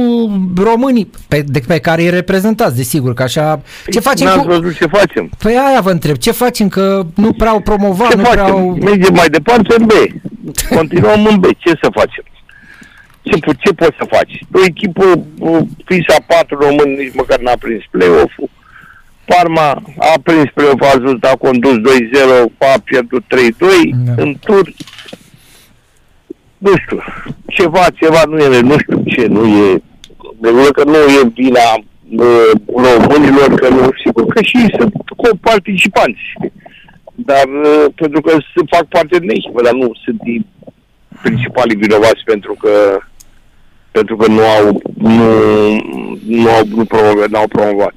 românii 0.58 1.10
pe, 1.28 1.42
de, 1.48 1.60
pe 1.68 1.80
care 1.80 2.02
îi 2.02 2.10
reprezentați, 2.10 2.76
desigur, 2.76 3.14
că 3.14 3.24
așa... 3.24 3.62
Ce 3.92 4.00
facem 4.00 4.28
N-ați 4.28 4.40
cu... 4.40 4.48
văzut 4.48 4.76
ce 4.76 4.86
facem. 4.86 5.30
Păi 5.38 5.58
aia 5.68 5.82
vă 5.82 5.92
întreb, 5.92 6.16
ce 6.16 6.32
facem? 6.32 6.68
Că 6.70 7.06
nu 7.16 7.34
prea 7.34 7.50
au 7.50 7.60
promovat, 7.60 8.10
Ce 8.10 8.16
nu 8.18 8.24
facem? 8.24 8.44
prea 8.44 8.54
au... 8.54 8.78
Mergem 8.82 9.14
mai 9.14 9.30
departe 9.30 9.76
în 9.78 9.86
B. 9.86 9.92
Continuăm 10.76 11.26
în 11.26 11.40
B. 11.40 11.46
Ce 11.58 11.70
să 11.82 11.90
facem? 11.94 12.24
Ce, 13.22 13.38
po- 13.38 13.58
ce 13.60 13.74
poți 13.74 13.96
să 14.00 14.06
faci? 14.10 14.40
O 14.54 14.60
echipă 14.66 15.04
uh, 15.40 15.60
FISA 15.86 16.16
4 16.28 16.58
român 16.60 16.90
nici 16.98 17.14
măcar 17.16 17.40
n-a 17.40 17.54
prins 17.60 17.84
play-off-ul. 17.92 18.50
Parma 19.26 19.82
a 19.98 20.14
prins 20.24 20.50
pe 20.54 20.64
o 20.64 20.78
fază, 20.78 21.18
a 21.22 21.36
condus 21.36 21.76
2-0, 21.76 21.82
a 22.58 22.80
pierdut 22.84 23.24
3-2 23.24 23.28
Da. 24.06 24.22
în 24.24 24.36
tur. 24.44 24.74
Nu 26.58 26.72
știu, 26.78 27.04
ceva, 27.48 27.86
ceva 27.94 28.22
nu 28.30 28.38
e, 28.38 28.60
nu 28.60 28.78
știu 28.78 29.04
ce, 29.06 29.26
nu 29.26 29.46
e, 29.46 29.82
de 30.40 30.70
că 30.72 30.84
nu 30.84 30.96
e 30.96 31.32
vina 31.34 31.70
uh, 32.18 32.52
românilor, 32.66 33.54
că 33.54 33.70
nu, 33.70 33.90
sigur 34.06 34.26
că 34.26 34.42
și 34.42 34.76
sunt 34.78 34.94
co-participanți. 35.16 36.34
Dar 37.16 37.46
uh, 37.64 37.86
pentru 37.96 38.22
că 38.22 38.32
se 38.32 38.62
fac 38.70 38.86
parte 38.86 39.20
din 39.20 39.30
echipă, 39.30 39.62
dar 39.62 39.74
nu 39.74 39.92
sunt 40.04 40.22
ei 40.24 40.46
principalii 41.22 41.76
vinovați 41.76 42.24
pentru 42.26 42.54
că 42.54 43.00
pentru 43.92 44.16
că 44.16 44.32
nu 44.32 44.42
au 44.42 44.82
nu, 44.98 45.30
nu 46.26 46.50
au 46.50 46.64
nu 46.68 46.86
promovat, 46.86 47.30
n-au 47.30 47.48
promovat. 47.48 47.94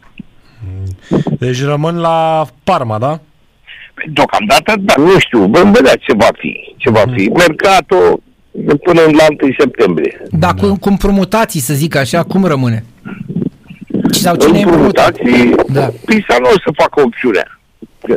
Deci 1.39 1.65
rămân 1.65 1.97
la 1.97 2.47
Parma, 2.65 2.99
da? 2.99 3.21
Deocamdată, 4.13 4.75
dar 4.79 4.97
nu 4.97 5.19
știu, 5.19 5.39
vom 5.39 5.73
vedea 5.73 5.95
ce 5.95 6.13
va 6.17 6.29
fi. 6.39 6.75
Ce 6.77 6.91
va 6.91 7.05
fi. 7.15 7.31
Mercato 7.35 7.97
până 8.83 9.01
la 9.01 9.27
1 9.43 9.55
septembrie. 9.59 10.23
Dar 10.31 10.55
cu, 10.55 10.77
cu 10.81 10.89
împrumutații, 10.89 11.61
să 11.61 11.75
zic 11.75 11.97
așa, 11.97 12.23
cum 12.23 12.45
rămâne? 12.45 12.85
Sau 14.11 14.37
cine 14.37 14.59
e 14.59 14.63
împrumutat? 14.63 15.09
Împrumutații, 15.19 15.73
Da. 15.73 15.91
Pisa 16.05 16.37
nu 16.41 16.49
o 16.49 16.59
să 16.65 16.71
facă 16.75 17.01
opțiunea. 17.05 17.61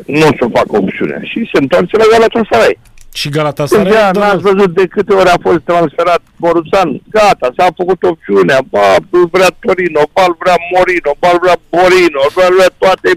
Nu 0.05 0.27
o 0.27 0.31
să 0.39 0.47
facă 0.53 0.77
opțiunea. 0.77 1.19
Și 1.23 1.49
se 1.53 1.57
întoarce 1.61 1.97
la 1.97 2.03
Galatasaray. 2.11 2.79
Și 3.13 3.29
Galatasaray? 3.29 3.91
Da, 3.91 4.11
domnul- 4.11 4.29
n-ați 4.31 4.41
văzut 4.53 4.73
de 4.75 4.87
câte 4.87 5.13
ori 5.13 5.29
a 5.29 5.37
fost 5.41 5.59
transferat 5.63 6.21
Borusan. 6.35 7.01
Gata, 7.09 7.49
s-a 7.57 7.67
făcut 7.75 8.03
opțiunea. 8.03 8.59
Ba, 8.69 8.95
îl 9.09 9.27
vrea 9.31 9.49
Torino, 9.59 10.01
ba, 10.13 10.23
îl 10.27 10.35
vrea 10.39 10.55
Morino, 10.73 11.11
ba, 11.19 11.29
îl 11.33 11.39
vrea 11.41 11.57
Borino, 11.69 12.21
ba, 12.35 12.45
îl 12.49 12.53
vrea 12.55 12.71
toate 12.77 13.09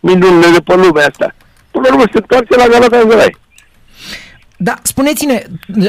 minunile 0.00 0.48
de 0.52 0.60
pe 0.64 0.74
lumea 0.74 1.06
asta. 1.06 1.34
Până 1.70 1.86
la 1.88 1.94
urmă 1.94 2.04
se 2.12 2.18
întoarce 2.18 2.56
la 2.56 2.66
Galatasaray. 2.66 3.36
Da, 4.58 4.74
spuneți-ne, 4.82 5.42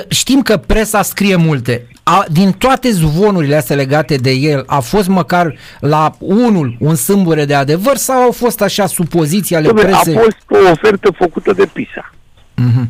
știm 0.09 0.41
că 0.41 0.57
presa 0.57 1.01
scrie 1.01 1.35
multe. 1.35 1.87
A, 2.03 2.25
din 2.31 2.51
toate 2.51 2.91
zvonurile 2.91 3.55
astea 3.55 3.75
legate 3.75 4.15
de 4.15 4.31
el, 4.31 4.63
a 4.67 4.79
fost 4.79 5.07
măcar 5.07 5.55
la 5.79 6.11
unul 6.19 6.75
un 6.79 6.95
sâmbure 6.95 7.45
de 7.45 7.53
adevăr 7.53 7.95
sau 7.95 8.21
au 8.21 8.31
fost 8.31 8.61
așa 8.61 8.85
supoziții 8.85 9.55
ale 9.55 9.67
Dom'le, 9.67 9.71
a 9.71 9.73
presei? 9.73 10.13
fost 10.13 10.37
o 10.47 10.69
ofertă 10.71 11.11
făcută 11.17 11.53
de 11.53 11.65
PISA. 11.73 12.13
Mhm. 12.55 12.89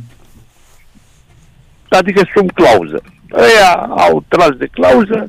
Adică 1.90 2.22
sub 2.36 2.52
clauză. 2.52 3.02
Ăia 3.34 3.72
au 3.98 4.24
tras 4.28 4.50
de 4.50 4.68
clauză 4.72 5.26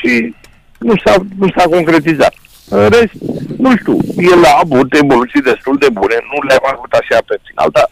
și 0.00 0.34
nu 0.78 0.94
s-a, 1.04 1.14
nu 1.38 1.48
s-a 1.56 1.62
concretizat. 1.62 2.34
În 2.68 2.88
rest, 2.88 3.12
nu 3.58 3.76
știu, 3.76 3.96
el 4.16 4.44
a 4.44 4.60
avut 4.62 4.94
evoluții 4.94 5.42
destul 5.42 5.76
de 5.78 5.88
bune, 5.92 6.14
nu 6.14 6.46
le-am 6.46 6.66
avut 6.74 6.92
așa 6.92 7.18
pe 7.26 7.40
final, 7.46 7.68
dar 7.72 7.88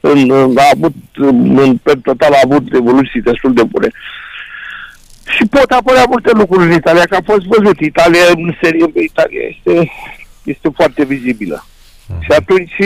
în, 0.00 0.30
în, 0.30 0.56
a 0.58 0.70
avut, 0.74 0.94
în, 1.14 1.76
pe 1.76 1.92
total 2.02 2.32
a 2.32 2.40
avut 2.44 2.74
evoluții 2.74 3.20
destul 3.20 3.54
de 3.54 3.62
bune. 3.62 3.88
Și 5.36 5.46
pot 5.46 5.70
apărea 5.70 6.04
multe 6.08 6.30
lucruri 6.32 6.64
în 6.64 6.72
Italia, 6.72 7.04
că 7.04 7.16
a 7.16 7.30
fost 7.32 7.44
văzut. 7.44 7.80
Italia, 7.80 8.20
în 8.34 8.54
serie 8.62 8.86
pe 8.86 9.00
Italia, 9.00 9.40
este, 9.48 9.92
este 10.42 10.68
foarte 10.74 11.04
vizibilă. 11.04 11.66
Și 12.20 12.30
atunci 12.30 12.76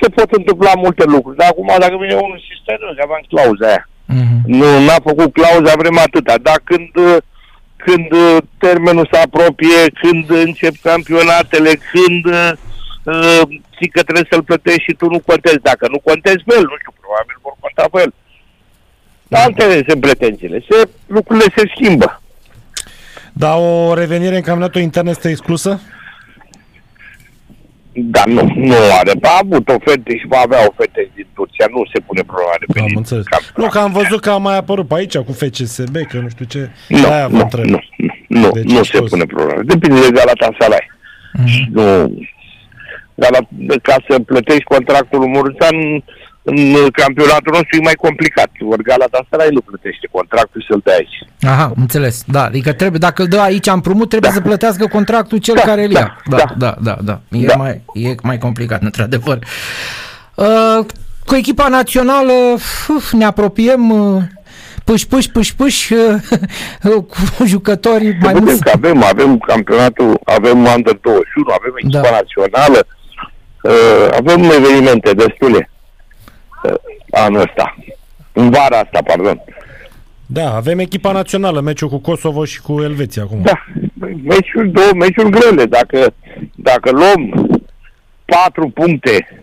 se 0.00 0.08
pot 0.14 0.30
întâmpla 0.32 0.72
multe 0.84 1.04
lucruri. 1.04 1.36
Dar 1.36 1.48
acum, 1.50 1.70
dacă 1.78 1.96
vine 2.00 2.14
unul 2.14 2.40
și 2.46 2.60
stai, 2.62 2.76
nu, 2.80 2.94
că 2.94 3.02
aveam 3.02 3.24
clauza 3.28 3.66
aia. 3.66 3.88
Mhm. 4.04 4.36
Nu, 4.58 4.84
n-a 4.84 4.98
făcut 5.08 5.32
clauza, 5.32 5.80
vrem 5.82 5.98
atâta. 5.98 6.34
Dar 6.48 6.58
când, 6.64 6.90
uh, 6.96 7.16
când 7.76 8.12
uh, 8.12 8.36
termenul 8.58 9.08
se 9.12 9.18
apropie, 9.18 9.80
când 10.02 10.30
încep 10.30 10.74
campionatele, 10.82 11.72
când 11.92 12.24
uh, 12.26 12.52
uh, 13.02 13.42
zic 13.78 13.90
că 13.92 14.02
trebuie 14.02 14.30
să-l 14.30 14.42
plătești 14.42 14.86
și 14.86 14.98
tu 15.00 15.06
nu 15.14 15.20
contezi. 15.30 15.66
Dacă 15.70 15.84
nu 15.90 15.98
contezi 15.98 16.42
pe 16.46 16.54
el, 16.58 16.66
nu 16.70 16.76
știu, 16.80 16.92
probabil 17.00 17.36
vor 17.46 17.54
conta 17.60 17.84
pe 17.92 17.98
el. 18.04 18.12
Altele 19.30 19.84
sunt 19.88 20.00
pretențiile. 20.00 20.64
Se, 20.68 20.88
lucrurile 21.06 21.52
se 21.56 21.70
schimbă. 21.74 22.22
Dar 23.32 23.56
o 23.58 23.94
revenire 23.94 24.36
în 24.36 24.42
campionatul 24.42 24.80
intern 24.80 25.06
este 25.06 25.28
exclusă? 25.28 25.80
Dar 28.04 28.26
nu, 28.26 28.52
nu 28.54 28.74
are. 28.98 29.12
A 29.22 29.38
avut 29.42 29.68
oferte 29.68 30.16
și 30.18 30.26
va 30.28 30.38
avea 30.44 30.58
oferte 30.68 31.10
din 31.14 31.26
Turcia. 31.34 31.66
Nu 31.70 31.82
se 31.92 32.00
pune 32.00 32.22
problema 32.22 32.54
de 32.58 32.64
Am 32.68 32.74
venit. 32.74 32.96
înțeles. 32.96 33.24
campionat. 33.24 33.56
Nu, 33.62 33.68
că 33.68 33.78
am 33.86 33.92
văzut 33.92 34.20
că 34.20 34.30
a 34.30 34.36
mai 34.36 34.56
apărut 34.56 34.88
pe 34.88 34.94
aici 34.94 35.16
cu 35.16 35.32
FCSB, 35.32 35.96
că 36.10 36.16
nu 36.18 36.28
știu 36.28 36.44
ce. 36.44 36.70
Nu, 36.88 37.00
De-aia 37.00 37.26
vă 37.28 37.36
nu, 37.36 37.42
întreb. 37.42 37.64
nu, 37.64 37.78
nu, 37.96 38.12
nu, 38.40 38.50
Deci 38.50 38.64
nu 38.72 38.78
a 38.78 38.82
se 38.82 38.98
fost. 38.98 39.10
pune 39.10 39.24
problema. 39.24 39.62
Depinde 39.64 40.00
de 40.00 40.10
Galatasaray. 40.18 40.90
Mhm. 41.32 41.68
Nu. 41.72 42.18
Galat- 43.14 43.80
ca 43.82 43.96
să 44.08 44.18
plătești 44.18 44.62
contractul 44.74 45.18
lui 45.18 45.28
Mureșan, 45.28 45.76
în 46.50 46.88
campionatul 46.92 47.52
nostru 47.52 47.76
e 47.78 47.82
mai 47.82 47.94
complicat. 47.94 48.50
Ori 48.70 48.82
Galatasaray 48.82 49.48
nu 49.50 49.60
plătește 49.60 50.08
contractul 50.10 50.64
să-l 50.68 50.80
dea 50.84 50.94
aici. 50.94 51.18
Aha, 51.52 51.72
înțeles. 51.76 52.22
Da, 52.26 52.44
adică 52.44 52.72
trebuie, 52.72 52.98
dacă 52.98 53.22
îl 53.22 53.28
dă 53.28 53.38
aici 53.40 53.66
împrumut, 53.66 54.08
trebuie 54.08 54.30
să 54.30 54.40
plătească 54.40 54.86
contractul 54.86 55.38
cel 55.38 55.54
Da, 55.54 55.60
care 55.60 55.84
îl 55.84 55.92
da, 55.92 55.98
ia. 55.98 56.16
Da, 56.28 56.36
da. 56.36 56.44
da, 56.58 56.76
da, 56.80 56.96
da. 57.04 57.20
E, 57.38 57.46
Da. 57.46 57.54
Mai, 57.54 57.80
e 57.92 58.14
mai 58.22 58.38
complicat, 58.38 58.82
într-adevăr. 58.82 59.38
Uh, 60.34 60.78
cu 61.24 61.34
echipa 61.34 61.68
națională 61.68 62.32
uf, 62.88 63.12
ne 63.12 63.24
apropiem 63.24 63.90
uh, 63.90 64.22
puș, 64.84 65.02
puș, 65.02 65.24
puș, 65.26 65.52
puș 65.52 65.90
uh, 65.90 66.14
cu 67.36 67.44
jucători 67.46 68.04
mai 68.04 68.32
Mai 68.32 68.40
mulți. 68.42 68.62
că 68.62 68.70
avem, 68.74 69.02
avem 69.02 69.38
campionatul, 69.38 70.20
avem 70.24 70.58
Under 70.58 70.98
21, 71.02 71.54
avem 71.58 71.72
echipa 71.82 72.00
Da. 72.00 72.10
națională, 72.10 72.86
uh, 73.62 74.08
avem 74.18 74.42
evenimente 74.58 75.12
destule 75.12 75.70
uh, 75.70 75.77
anul 77.10 77.40
ăsta. 77.40 77.76
În 78.32 78.50
vara 78.50 78.78
asta, 78.78 78.98
pardon. 79.04 79.40
Da, 80.26 80.54
avem 80.54 80.78
echipa 80.78 81.12
națională, 81.12 81.60
meciul 81.60 81.88
cu 81.88 81.98
Kosovo 81.98 82.44
și 82.44 82.60
cu 82.60 82.82
Elveția 82.82 83.22
acum. 83.22 83.40
Da, 83.42 83.64
meciuri, 84.22 84.68
două 84.68 84.90
meciuri 84.98 85.30
grele. 85.30 85.64
Dacă, 85.64 86.14
dacă 86.54 86.90
luăm 86.90 87.50
patru 88.24 88.68
puncte 88.68 89.42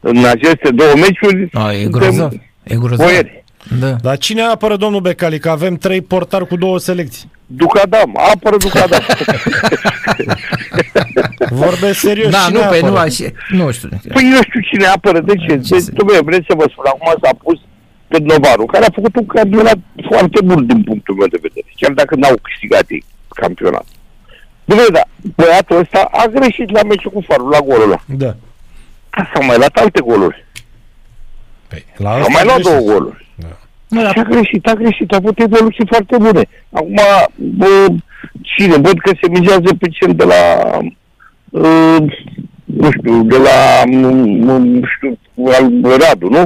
în 0.00 0.24
aceste 0.24 0.70
două 0.70 0.92
meciuri, 0.94 1.48
A, 1.52 1.72
e 1.72 1.82
suntem 1.82 2.00
grozav. 2.00 2.32
E 2.62 2.76
grozav. 2.76 3.06
boieri. 3.06 3.44
Da. 3.80 3.90
Dar 4.02 4.18
cine 4.18 4.42
apără 4.42 4.76
domnul 4.76 5.00
Becali? 5.00 5.38
Că 5.38 5.50
avem 5.50 5.76
trei 5.76 6.00
portari 6.00 6.46
cu 6.46 6.56
două 6.56 6.78
selecții. 6.78 7.30
Ducadam, 7.46 8.18
apără 8.32 8.56
Ducadam. 8.56 9.00
Vorbesc 11.50 11.98
serios. 11.98 12.30
Da, 12.30 12.38
cine 12.46 12.58
nu, 12.58 12.68
pe 12.70 12.76
apără? 12.76 12.90
nu, 12.92 12.96
așa, 12.96 13.24
nu 13.48 13.70
știu. 13.70 13.88
păi 14.12 14.30
eu 14.34 14.42
știu 14.42 14.60
cine 14.70 14.84
apără, 14.86 15.20
de 15.20 15.32
ce? 15.36 15.46
Ce 15.60 15.74
De, 15.74 15.80
să- 15.80 15.90
dom'le, 15.92 16.24
vreți 16.24 16.46
să 16.48 16.54
vă 16.56 16.66
spun, 16.70 16.84
acum 16.86 17.14
s-a 17.22 17.30
pus 17.42 17.58
pe 18.08 18.18
Novaru, 18.20 18.66
care 18.66 18.84
a 18.84 18.94
făcut 18.94 19.16
un 19.16 19.26
campionat 19.26 19.78
foarte 20.08 20.40
bun 20.44 20.66
din 20.66 20.82
punctul 20.82 21.14
meu 21.14 21.26
de 21.26 21.38
vedere, 21.42 21.66
chiar 21.76 21.90
dacă 21.92 22.14
n-au 22.14 22.36
câștigat 22.42 22.84
ei 22.88 23.04
campionat. 23.28 23.84
Dom'le, 24.70 24.90
da, 24.92 25.02
băiatul 25.36 25.78
ăsta 25.78 26.08
a 26.12 26.26
greșit 26.26 26.70
la 26.70 26.82
meciul 26.82 27.10
cu 27.10 27.20
Farul, 27.28 27.48
la 27.48 27.58
golul 27.60 27.82
ăla. 27.82 28.00
Da. 28.06 28.34
S-au 29.34 29.44
mai 29.44 29.56
luat 29.56 29.76
alte 29.76 30.00
goluri. 30.00 30.46
Păi, 31.68 31.84
la 31.96 32.10
Au 32.10 32.16
asta 32.18 32.32
mai 32.32 32.44
luat 32.44 32.60
greșit. 32.60 32.72
două 32.84 32.92
goluri. 32.92 33.20
Nu, 33.88 33.98
Și 33.98 34.04
dar 34.04 34.16
a 34.18 34.22
greșit, 34.28 34.66
a 34.66 34.72
greșit, 34.74 35.12
a 35.12 35.16
avut 35.16 35.38
evoluții 35.38 35.86
foarte 35.86 36.16
bune. 36.18 36.48
Acum, 36.70 36.98
bă, 37.36 37.86
cine? 38.40 38.76
Văd 38.76 38.98
că 39.00 39.10
se 39.22 39.28
mizează 39.28 39.74
pe 39.78 39.88
cel 39.88 40.14
de 40.14 40.24
la, 40.24 40.76
uh, 40.78 40.92
nu 42.64 42.90
știu, 42.98 43.22
de 43.22 43.36
la, 43.36 43.84
nu 43.86 44.80
știu, 44.96 45.18
al 45.46 45.96
Radu, 46.06 46.28
nu? 46.28 46.42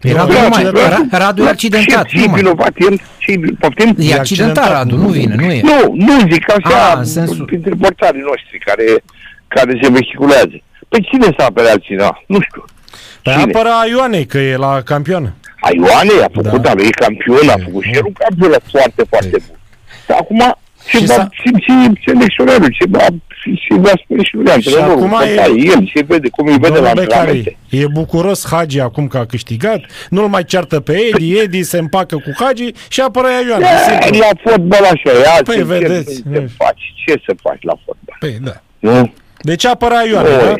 e 0.00 0.12
Radu, 0.12 0.32
Nu, 0.32 0.40
nu 0.40 0.48
mai, 0.48 0.62
accidentat. 0.62 1.06
Ra- 1.06 1.18
Radu 1.18 1.42
e 1.44 1.48
accidentat. 1.48 2.06
Ce, 2.06 2.16
Nu, 2.16 2.22
ce 2.22 2.28
mai. 2.28 2.40
vinovat 2.40 2.72
el? 2.76 3.00
Ce 3.18 3.32
poftim? 3.58 3.86
E 3.98 4.14
accidentat 4.14 4.18
accidentat. 4.18 4.68
Radu, 4.70 4.96
nu 4.96 5.08
vine, 5.08 5.34
nu 5.34 5.42
e. 5.52 5.60
Nu, 5.62 5.92
nu 5.94 6.18
zic 6.32 6.50
așa, 6.50 6.90
Ah, 6.90 6.94
în 6.96 7.04
sensul- 7.04 7.44
printre 7.44 7.74
portarii 7.80 8.20
noștri 8.20 8.58
care, 8.64 8.84
care 9.48 9.78
se 9.82 9.88
vehiculează. 9.90 10.60
Păi 10.88 11.06
cine 11.10 11.24
să 11.38 11.44
apere 11.44 11.68
altcineva? 11.68 12.22
Nu 12.26 12.40
știu. 12.40 12.64
Păi 13.22 13.32
Cine? 13.32 13.42
apără 13.52 13.68
Ioanei, 13.90 14.26
că 14.26 14.38
e 14.38 14.56
la 14.56 14.80
campioană. 14.84 15.32
A 15.60 15.68
Ioane 15.74 16.12
a 16.24 16.28
făcut, 16.32 16.42
Da. 16.42 16.50
da. 16.50 16.58
dar 16.58 16.76
e 16.78 16.88
campion, 16.90 17.48
a 17.48 17.54
făcut 17.64 17.82
și 17.82 17.90
el 17.94 18.04
un 18.04 18.12
campionat 18.12 18.62
foarte, 18.70 19.02
foarte 19.08 19.36
bun. 19.46 19.56
Dar 20.06 20.18
acum, 20.20 20.56
ce 20.90 20.96
Și 20.98 21.04
va 21.06 21.14
s-a- 21.14 21.28
simți 21.42 22.00
selecționerul, 22.06 22.68
ce 22.78 22.84
va, 22.88 23.04
și 23.42 23.68
va 23.70 23.90
spune 24.04 24.22
și 24.22 24.34
lui 24.34 24.50
antrenorul, 24.52 24.90
acum 24.92 25.08
cum 25.08 25.20
e- 25.20 25.60
e... 25.60 25.66
el, 25.74 25.84
ce 25.94 26.04
vede, 26.06 26.28
cum 26.28 26.46
îi 26.46 26.52
vede 26.58 26.68
la 26.68 26.74
Domnul 26.74 26.98
antrenamente. 26.98 27.56
Becali, 27.70 27.82
e 27.84 27.86
bucuros 27.92 28.46
Hagi 28.50 28.80
acum 28.80 29.06
că 29.06 29.18
a 29.18 29.26
câștigat, 29.26 29.80
nu-l 30.10 30.28
mai 30.28 30.44
ceartă 30.44 30.80
pe 30.80 30.92
Edi, 31.14 31.38
Edi 31.38 31.62
se 31.62 31.78
împacă 31.78 32.16
cu 32.16 32.44
Hagi 32.44 32.70
și 32.88 33.00
apără 33.00 33.26
Ioane. 33.48 33.64
E, 33.64 33.90
simplu. 34.02 34.18
La 34.20 34.50
fotbal 34.50 34.82
așa, 34.84 35.10
e 35.18 35.24
alții, 35.36 35.62
Păi, 35.62 35.78
vedeți. 35.78 36.14
ce 36.22 36.28
să 36.32 36.44
faci, 36.56 36.92
ce 37.06 37.20
să 37.26 37.34
faci 37.42 37.62
la 37.62 37.74
fotbal, 37.84 38.16
Păi, 38.18 38.38
da. 38.42 38.62
nu? 38.78 39.12
Deci 39.40 39.66
apără 39.66 39.94
Ioane, 40.10 40.28
da? 40.28 40.54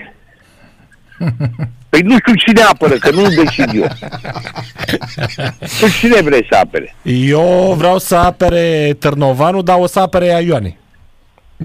Oi. 1.94 2.00
Păi 2.00 2.00
nu 2.02 2.16
știu 2.18 2.34
cine 2.34 2.62
apără, 2.62 2.94
că 2.94 3.10
nu 3.10 3.28
decid 3.28 3.70
eu. 3.74 3.86
Tu 5.80 5.88
cine 6.00 6.20
vrei 6.20 6.46
să 6.50 6.56
apere? 6.62 6.94
Eu 7.02 7.74
vreau 7.78 7.98
să 7.98 8.16
apere 8.16 8.96
Târnovanu, 8.98 9.62
dar 9.62 9.76
o 9.78 9.86
să 9.86 10.00
apere 10.00 10.42
Ioane. 10.46 10.76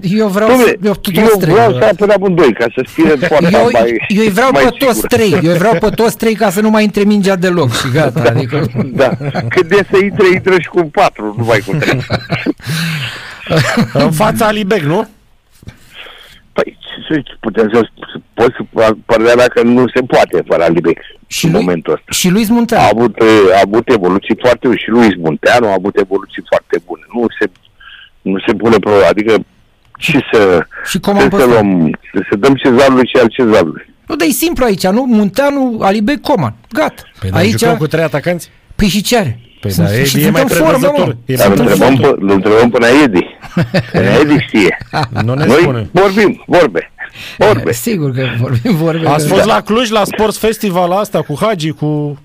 Eu 0.02 0.28
vreau, 0.28 0.48
Dom'le, 0.48 0.64
să, 0.64 0.76
eu, 0.82 0.94
toți 0.94 1.18
eu 1.18 1.26
trei. 1.38 1.52
vreau 1.52 1.72
să 1.72 1.88
apăr 1.92 2.10
amândoi, 2.10 2.52
ca 2.52 2.66
să 2.74 2.84
fie 2.92 3.16
foarte 3.16 3.48
eu, 3.52 3.68
mai, 3.72 4.06
eu 4.08 4.22
îi 4.22 4.30
vreau 4.30 4.50
mai 4.50 4.62
pe 4.62 4.68
toți 4.78 4.94
sigur. 4.94 5.08
trei, 5.08 5.32
eu 5.32 5.50
îi 5.52 5.58
vreau 5.58 5.74
pe 5.80 5.88
toți 5.88 6.16
trei 6.16 6.34
ca 6.34 6.50
să 6.50 6.60
nu 6.60 6.70
mai 6.70 6.82
intre 6.82 7.02
mingea 7.02 7.36
deloc 7.36 7.76
și 7.76 7.88
gata, 7.92 8.22
adică... 8.26 8.66
Da, 8.84 9.08
când 9.48 9.70
e 9.70 9.86
să 9.90 9.98
intre, 10.02 10.28
intră 10.32 10.54
și 10.60 10.68
cu 10.68 10.82
patru, 10.82 11.34
nu 11.38 11.44
mai 11.44 11.58
cu 11.66 11.76
trei. 11.76 12.00
În 13.92 14.12
fața 14.12 14.46
Alibec, 14.46 14.80
nu? 14.80 15.08
Păi, 17.08 17.22
ce 17.22 17.30
să 17.32 17.36
putem 17.40 17.70
să 17.72 17.80
să- 18.12 18.20
pot 18.34 18.52
să 18.56 18.62
fac 18.74 18.96
părerea 19.06 19.34
mea 19.34 19.46
că 19.46 19.62
nu 19.62 19.84
se 19.94 20.00
poate 20.00 20.42
fără 20.46 20.62
Alibec 20.64 20.98
Și 21.26 21.44
în 21.44 21.50
lui, 21.52 21.60
momentul 21.60 21.92
ăsta. 21.92 22.04
și 22.12 22.28
lui 22.28 22.46
A 22.48 22.52
Munteanu. 22.52 22.88
avut, 22.92 23.12
eh, 23.20 23.56
a 23.56 23.60
avut 23.66 23.88
evoluții 23.88 24.36
foarte 24.40 24.66
bune 24.66 24.78
și 24.78 24.88
Luis 24.90 25.14
Munteanu 25.16 25.66
a 25.68 25.72
avut 25.78 25.96
evoluții 25.96 26.42
foarte 26.48 26.76
bune. 26.86 27.02
Nu 27.14 27.26
se, 27.40 27.50
nu 28.22 28.38
se 28.46 28.52
pune 28.54 28.76
problema, 28.78 29.06
adică 29.08 29.34
ce 29.98 30.18
să, 30.32 30.66
Și 30.90 30.98
Coman 30.98 31.18
ce 31.22 31.24
să 31.24 31.30
Păstru. 31.30 31.50
luăm, 31.50 31.98
să, 32.12 32.24
să 32.30 32.36
dăm 32.36 32.54
cezarului 32.54 33.06
și 33.06 33.16
al 33.22 33.28
cezarului. 33.28 33.86
Nu, 34.06 34.16
dar 34.16 34.26
e 34.26 34.30
simplu 34.30 34.64
aici, 34.64 34.86
nu? 34.86 35.04
Munteanu, 35.04 35.78
Alibec, 35.82 36.20
Coman. 36.20 36.54
Gata. 36.72 37.02
Păi 37.20 37.30
da, 37.30 37.36
aici... 37.36 37.58
jucăm 37.58 37.76
cu 37.76 37.86
trei 37.86 38.02
atacanți? 38.04 38.50
Păi 38.76 38.86
și 38.88 39.02
ce 39.02 39.16
are? 39.18 39.40
Păi 39.60 39.70
Sunt- 39.70 39.86
da, 39.86 39.94
Edi 39.94 40.08
și 40.08 40.16
e 40.18 40.20
sunt 40.20 40.32
mai 40.32 40.42
în 40.42 40.48
formă, 40.48 40.64
prevăzător. 40.70 41.06
mă. 41.06 41.14
E 41.26 41.34
Dar 41.34 41.46
îl 41.50 41.56
Sunt 41.56 41.66
în 41.68 41.72
întrebăm, 41.72 41.96
formă. 41.96 42.14
pe, 42.16 42.22
îl 42.24 42.30
întrebăm 42.30 42.70
până 42.70 42.86
Edi. 43.04 43.26
Până 43.92 44.08
Edi 44.20 44.44
știe. 44.46 44.78
Nu 45.24 45.34
ne 45.34 45.44
Noi 45.46 45.60
spune. 45.60 45.88
vorbim, 45.92 46.42
vorbe. 46.46 46.92
Vorbe. 47.38 47.72
Sigur 47.86 48.10
că 48.12 48.26
vorbim, 48.40 48.76
vorbim. 48.76 49.06
Ați 49.06 49.26
fost 49.28 49.44
la 49.44 49.60
Cluj, 49.60 49.90
la 49.90 50.04
Sports 50.04 50.38
Festival 50.38 50.92
asta, 50.92 51.22
cu 51.22 51.38
Hagi, 51.40 51.70
cu... 51.70 52.18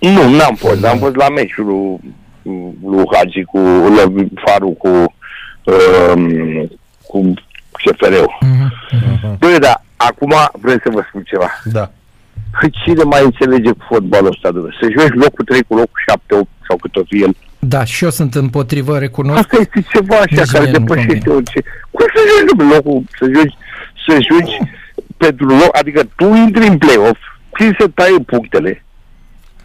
Nu, 0.00 0.28
n-am 0.36 0.54
fost. 0.54 0.84
Am 0.84 0.98
fost 0.98 1.14
la 1.16 1.28
meciul 1.28 1.64
lui, 1.66 2.14
lui 2.90 3.04
Hagi 3.12 3.42
cu 3.44 3.58
lui 3.58 4.28
Faru 4.46 4.68
cu 4.68 4.88
um, 4.88 6.70
cu 7.06 7.32
CFR-ul. 7.72 8.38
Mhm. 8.40 9.38
Băi, 9.38 9.58
da, 9.58 9.82
acum 9.96 10.32
vreau 10.60 10.76
să 10.82 10.90
vă 10.92 11.02
spun 11.08 11.22
ceva. 11.26 11.46
Da. 11.64 11.90
Păi 12.64 12.72
cine 12.84 13.02
mai 13.02 13.24
înțelege 13.24 13.70
cu 13.70 13.84
fotbalul 13.88 14.30
ăsta, 14.30 14.50
domnule? 14.50 14.76
Să 14.80 14.88
joci 14.98 15.14
locul 15.14 15.44
3 15.44 15.62
cu 15.62 15.74
locul 15.74 16.02
7, 16.08 16.34
8 16.34 16.48
sau 16.68 16.76
cât 16.76 16.96
o 16.96 17.02
fi 17.08 17.22
el. 17.22 17.36
Da, 17.58 17.84
și 17.84 18.04
eu 18.04 18.10
sunt 18.10 18.34
împotrivă, 18.34 18.98
recunosc. 18.98 19.38
Asta 19.38 19.56
este 19.60 19.86
ceva 19.92 20.16
așa 20.16 20.26
Nici 20.30 20.50
care 20.50 20.64
mie 20.64 20.78
nu 20.78 20.84
depășește 20.84 21.30
orice. 21.30 21.60
Cum 21.90 22.06
să 22.14 22.20
joci 22.28 22.48
domnule, 22.48 22.74
locul, 22.74 23.02
să 23.18 23.24
joci, 23.34 23.56
să 24.06 24.12
joci 24.30 24.56
pentru 25.16 25.46
loc, 25.46 25.76
adică 25.76 26.02
tu 26.16 26.34
intri 26.34 26.66
în 26.66 26.78
play-off, 26.78 27.20
ți 27.56 27.76
se 27.78 27.86
taie 27.94 28.18
punctele, 28.18 28.84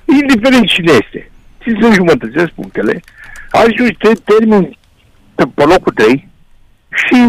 indiferent 0.06 0.66
cine 0.66 0.92
este. 0.92 1.32
Ți 1.62 1.78
se 1.80 1.88
înjumătățesc 1.88 2.50
punctele, 2.50 3.00
ajungi, 3.52 3.98
te 3.98 4.12
termini 4.24 4.78
pe, 5.36 5.44
pe 5.54 5.64
locul 5.64 5.92
3 5.92 6.28
și 6.90 7.28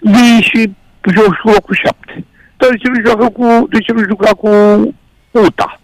vii 0.00 0.40
și 0.40 0.70
joci 1.14 1.40
cu 1.42 1.48
locul 1.48 1.74
7. 1.74 2.24
Dar 2.64 2.70
de 2.72 2.76
ce 2.82 2.88
nu 2.88 3.00
joacă 3.06 3.28
cu, 3.28 3.66
de 3.70 3.78
ce 3.78 3.92
nu 3.92 4.02
juca 4.08 4.30
cu 4.30 4.48
UTA, 5.30 5.80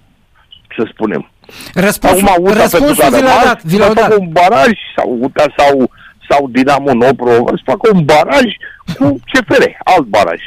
să 0.76 0.88
spunem? 0.92 1.30
Răspunsul, 1.74 2.28
Acum 2.28 2.44
UTA 2.44 2.52
pentru 2.52 2.60
răspunsul 2.62 2.96
că 2.96 3.04
a 3.04 3.08
vi 3.18 3.22
l-a 3.22 3.28
rămas, 3.28 3.44
dat, 3.44 3.62
vi 3.64 3.72
să 3.76 3.78
l-au 3.78 3.92
facă 3.92 4.08
dat. 4.08 4.18
un 4.18 4.28
baraj 4.32 4.72
sau 4.96 5.18
UTA 5.20 5.44
sau, 5.56 5.90
sau 6.30 6.48
Dinamo 6.48 6.92
Nopro, 6.92 7.30
să 7.46 7.62
facă 7.64 7.90
un 7.94 8.04
baraj 8.04 8.44
cu 8.98 9.20
CFR, 9.32 9.62
alt 9.84 10.06
baraj. 10.06 10.40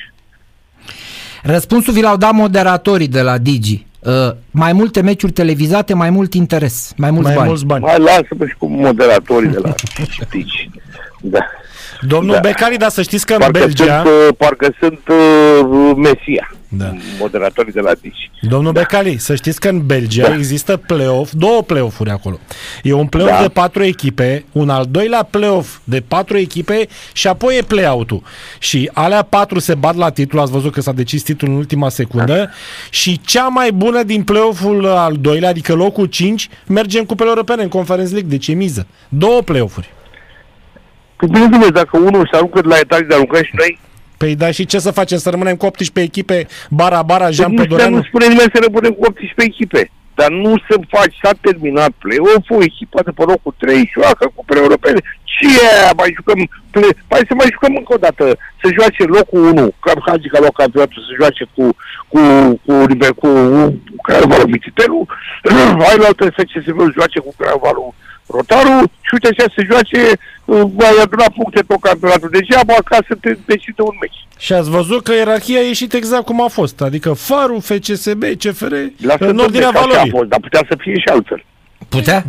Răspunsul 1.43 1.93
vi 1.93 2.01
l-au 2.01 2.17
dat 2.17 2.31
moderatorii 2.33 3.07
de 3.07 3.21
la 3.21 3.37
Digi. 3.37 3.85
Uh, 3.99 4.11
mai 4.51 4.73
multe 4.73 5.01
meciuri 5.01 5.31
televizate, 5.31 5.93
mai 5.93 6.09
mult 6.09 6.33
interes, 6.33 6.93
mai 6.97 7.11
mulți 7.11 7.25
Mai 7.27 7.35
bani. 7.35 7.47
mulți 7.47 7.65
bani. 7.65 7.83
Mai 7.83 7.99
lasă-mă 7.99 8.45
și 8.47 8.55
cu 8.57 8.65
moderatorii 8.67 9.49
de 9.49 9.57
la 9.57 9.73
Știci. 10.09 10.69
Da. 11.21 11.39
Domnul 12.07 12.33
Da. 12.33 12.39
Becali, 12.39 12.77
dar 12.77 12.89
să 12.89 13.01
știți 13.01 13.25
că 13.25 13.33
în 13.33 13.39
Parcă 13.39 13.59
Belgia... 13.59 14.03
sunt, 14.03 14.07
uh, 14.29 14.35
parcă 14.37 14.73
sunt 14.79 14.99
uh, 15.07 15.91
Mesia, 15.95 16.51
Da. 16.67 16.93
moderatorii 17.19 17.71
de 17.73 17.79
la 17.79 17.91
Dici. 18.01 18.31
Domnul 18.41 18.71
Becali, 18.71 19.17
să 19.17 19.35
știți 19.35 19.59
că 19.59 19.69
în 19.69 19.85
Belgia 19.85 20.27
Da. 20.27 20.33
există 20.33 20.77
play-off, 20.77 21.31
două 21.33 21.61
play-off-uri 21.61 22.09
acolo. 22.09 22.39
E 22.83 22.93
un 22.93 23.07
play-off 23.07 23.33
Da. 23.35 23.41
de 23.41 23.47
patru 23.49 23.83
echipe, 23.83 24.45
un 24.51 24.69
al 24.69 24.85
doilea 24.89 25.23
play-off 25.29 25.77
de 25.83 26.03
patru 26.07 26.37
echipe 26.37 26.87
și 27.13 27.27
apoi 27.27 27.57
e 27.57 27.61
play-out-ul. 27.61 28.23
Și 28.59 28.89
alea 28.93 29.21
patru 29.21 29.59
se 29.59 29.75
bat 29.75 29.95
la 29.95 30.09
titlu, 30.09 30.39
ați 30.41 30.51
văzut 30.51 30.71
că 30.73 30.81
s-a 30.81 30.91
decis 30.91 31.21
titlul 31.23 31.51
în 31.51 31.57
ultima 31.57 31.89
secundă 31.89 32.49
și 32.89 33.21
cea 33.25 33.47
mai 33.47 33.71
bună 33.71 34.03
din 34.03 34.23
play-off-ul 34.23 34.85
al 34.87 35.15
doilea, 35.21 35.49
adică 35.49 35.73
locul 35.73 36.05
5, 36.05 36.49
merge 36.67 36.99
în 36.99 37.05
cupele 37.05 37.29
europene, 37.29 37.61
în 37.63 37.69
Conference 37.69 38.11
League, 38.11 38.29
deci 38.29 38.47
e 38.47 38.53
miză. 38.53 38.87
Două 39.09 39.41
play-off-uri. 39.41 39.89
Păi 41.23 41.31
bine, 41.31 41.47
domnule, 41.47 41.71
dacă 41.81 41.97
unul 41.97 42.27
se 42.31 42.35
aruncă 42.37 42.61
de 42.61 42.67
la 42.67 42.77
etaj 42.77 43.01
de 43.07 43.13
aruncăm 43.13 43.43
și 43.43 43.55
noi, 43.61 43.79
Păi 44.17 44.35
da, 44.35 44.51
și 44.51 44.65
ce 44.65 44.79
să 44.79 44.91
facem? 44.91 45.17
Să 45.17 45.29
rămânem 45.29 45.55
cu 45.55 45.65
18 45.65 45.99
echipe, 46.09 46.47
bara, 46.69 47.01
bara, 47.01 47.29
Jean 47.29 47.47
Păi 47.47 47.55
nu, 47.55 47.57
dar 47.57 47.67
Pedoreanu? 47.67 47.95
nu 47.95 48.03
spune 48.09 48.27
nimeni 48.27 48.53
să 48.53 48.59
rămânem 48.65 48.91
cu 48.91 49.05
18 49.07 49.41
echipe. 49.51 49.81
Dar 50.19 50.29
nu 50.43 50.51
se 50.67 50.75
faci, 50.93 51.15
s-a 51.21 51.33
terminat 51.45 51.91
play-off-ul, 52.03 52.61
echipa 52.69 52.99
de 53.07 53.11
pe 53.17 53.23
locul 53.31 53.53
3 53.57 53.91
joacă 53.95 54.25
cu 54.35 54.41
pre 54.45 54.57
europene. 54.59 54.99
Ce 55.23 55.45
e 55.45 55.67
aia? 55.73 55.91
Mai 55.97 56.11
jucăm, 56.17 56.39
play, 56.73 56.91
hai 57.09 57.29
să 57.29 57.33
mai 57.35 57.53
jucăm 57.55 57.73
încă 57.75 57.93
o 57.93 58.03
dată, 58.05 58.25
să 58.61 58.67
joace 58.77 59.03
locul 59.17 59.41
1, 59.43 59.73
ca 59.83 59.91
Hagi 60.05 60.33
ca 60.33 60.39
loc 60.39 60.55
campionatul, 60.61 61.01
să 61.07 61.13
joace 61.21 61.43
cu, 61.55 61.63
cu, 62.11 62.21
cu, 62.65 62.73
cu, 62.75 62.95
cu, 63.21 63.29
cu 63.95 64.01
Craiova 64.05 64.37
Mititelu, 64.55 64.99
hai 65.87 65.97
la 66.01 66.09
altă 66.09 66.23
FCSB-ul 66.37 66.95
joace 66.97 67.19
cu 67.25 67.31
Craiova 67.37 67.71
Rotaru 68.27 68.73
și 69.01 69.11
uite 69.13 69.27
așa 69.31 69.51
se 69.55 69.67
joace, 69.71 70.01
uh, 70.45 70.61
vai 70.75 70.95
aduna 71.03 71.25
puncte 71.35 71.61
tot 71.67 71.79
campionatul 71.81 72.29
degeaba 72.29 72.73
ca 72.85 72.97
să 73.07 73.15
te 73.21 73.37
decide 73.45 73.81
un 73.81 73.95
meci. 74.01 74.19
Și 74.37 74.53
ați 74.53 74.69
văzut 74.69 75.03
că 75.03 75.13
ierarhia 75.13 75.59
a 75.59 75.63
ieșit 75.63 75.93
exact 75.93 76.25
cum 76.25 76.41
a 76.43 76.47
fost. 76.47 76.81
Adică 76.81 77.13
Faru, 77.13 77.59
FCSB, 77.59 78.23
CFR, 78.41 78.73
Lasă 79.09 79.25
în 79.33 79.37
ordinea 79.37 79.69
că 79.69 79.77
așa 79.77 79.85
a 79.85 79.87
valorii. 79.89 80.11
fost, 80.17 80.29
dar 80.29 80.39
putea 80.39 80.63
să 80.69 80.75
fie 80.79 80.93
și 81.03 81.09
altfel. 81.15 81.45
Putea? 81.89 82.25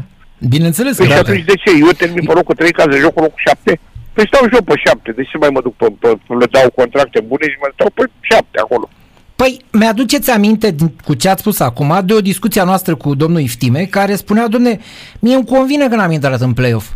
Bineînțeles 0.48 0.96
că 0.96 1.02
Păi 1.02 1.06
și 1.10 1.12
da. 1.12 1.20
atunci 1.20 1.44
de 1.44 1.56
ce? 1.62 1.70
Eu 1.84 1.90
termin 2.02 2.24
pe 2.24 2.32
locul 2.32 2.54
3 2.54 2.72
ca 2.72 2.82
să 2.90 2.96
joc 3.04 3.12
pe 3.14 3.20
locul 3.20 3.42
7? 3.46 3.80
Păi 4.12 4.26
stau 4.30 4.42
și 4.48 4.54
eu 4.54 4.62
pe 4.62 4.74
7, 4.84 5.12
de 5.18 5.22
ce 5.22 5.36
mai 5.38 5.48
mă 5.56 5.60
duc 5.66 5.74
pe, 5.76 5.86
pe, 6.02 6.08
pe 6.26 6.32
le 6.40 6.46
dau 6.54 6.70
contracte 6.80 7.20
bune 7.30 7.44
și 7.52 7.56
mă 7.62 7.68
stau 7.74 7.90
pe 7.94 8.04
7 8.20 8.46
acolo. 8.64 8.86
Păi, 9.36 9.60
mi-aduceți 9.70 10.30
aminte 10.30 10.70
din- 10.70 10.92
cu 11.04 11.14
ce 11.14 11.28
ați 11.28 11.40
spus 11.40 11.60
acum 11.60 12.00
de 12.04 12.12
o 12.14 12.20
discuție 12.20 12.60
a 12.60 12.64
noastră 12.64 12.94
cu 12.94 13.14
domnul 13.14 13.40
Iftime, 13.40 13.84
care 13.84 14.14
spunea, 14.14 14.48
domne, 14.48 14.80
mie 15.18 15.34
îmi 15.34 15.44
convine 15.46 15.88
că 15.88 15.94
n-am 15.94 16.10
intrat 16.10 16.40
în 16.40 16.52
play-off. 16.52 16.86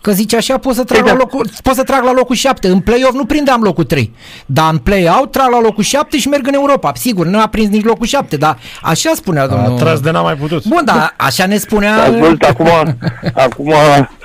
Că 0.00 0.12
zice 0.12 0.36
așa, 0.36 0.58
pot 0.58 0.74
să 0.74 0.84
trag, 0.84 1.00
Păi 1.00 1.08
la 1.10 1.16
da. 1.16 1.20
locul, 1.22 1.48
pot 1.62 1.74
să 1.74 1.82
trag 1.82 2.04
la 2.04 2.12
locul 2.12 2.34
7. 2.34 2.68
În 2.68 2.80
play-off 2.80 3.14
nu 3.14 3.24
prindeam 3.24 3.62
locul 3.62 3.84
3. 3.84 4.12
Dar 4.46 4.72
în 4.72 4.78
play-out 4.78 5.30
trag 5.30 5.50
la 5.50 5.60
locul 5.60 5.82
7 5.82 6.18
și 6.18 6.28
merg 6.28 6.46
în 6.46 6.54
Europa. 6.54 6.92
Sigur, 6.94 7.26
nu 7.26 7.40
a 7.40 7.46
prins 7.46 7.68
nici 7.68 7.84
locul 7.84 8.06
7, 8.06 8.36
dar 8.36 8.58
așa 8.82 9.10
spunea 9.14 9.42
A 9.42 9.46
domnul. 9.46 9.78
tras 9.78 10.00
de 10.00 10.10
n-a 10.10 10.22
mai 10.22 10.34
putut. 10.34 10.64
Bun, 10.66 10.82
dar 10.84 11.14
așa 11.18 11.46
ne 11.46 11.56
spunea... 11.56 12.02
Ați 12.02 12.18
văzut 12.18 12.42
acum, 12.42 12.68
acum 13.46 13.66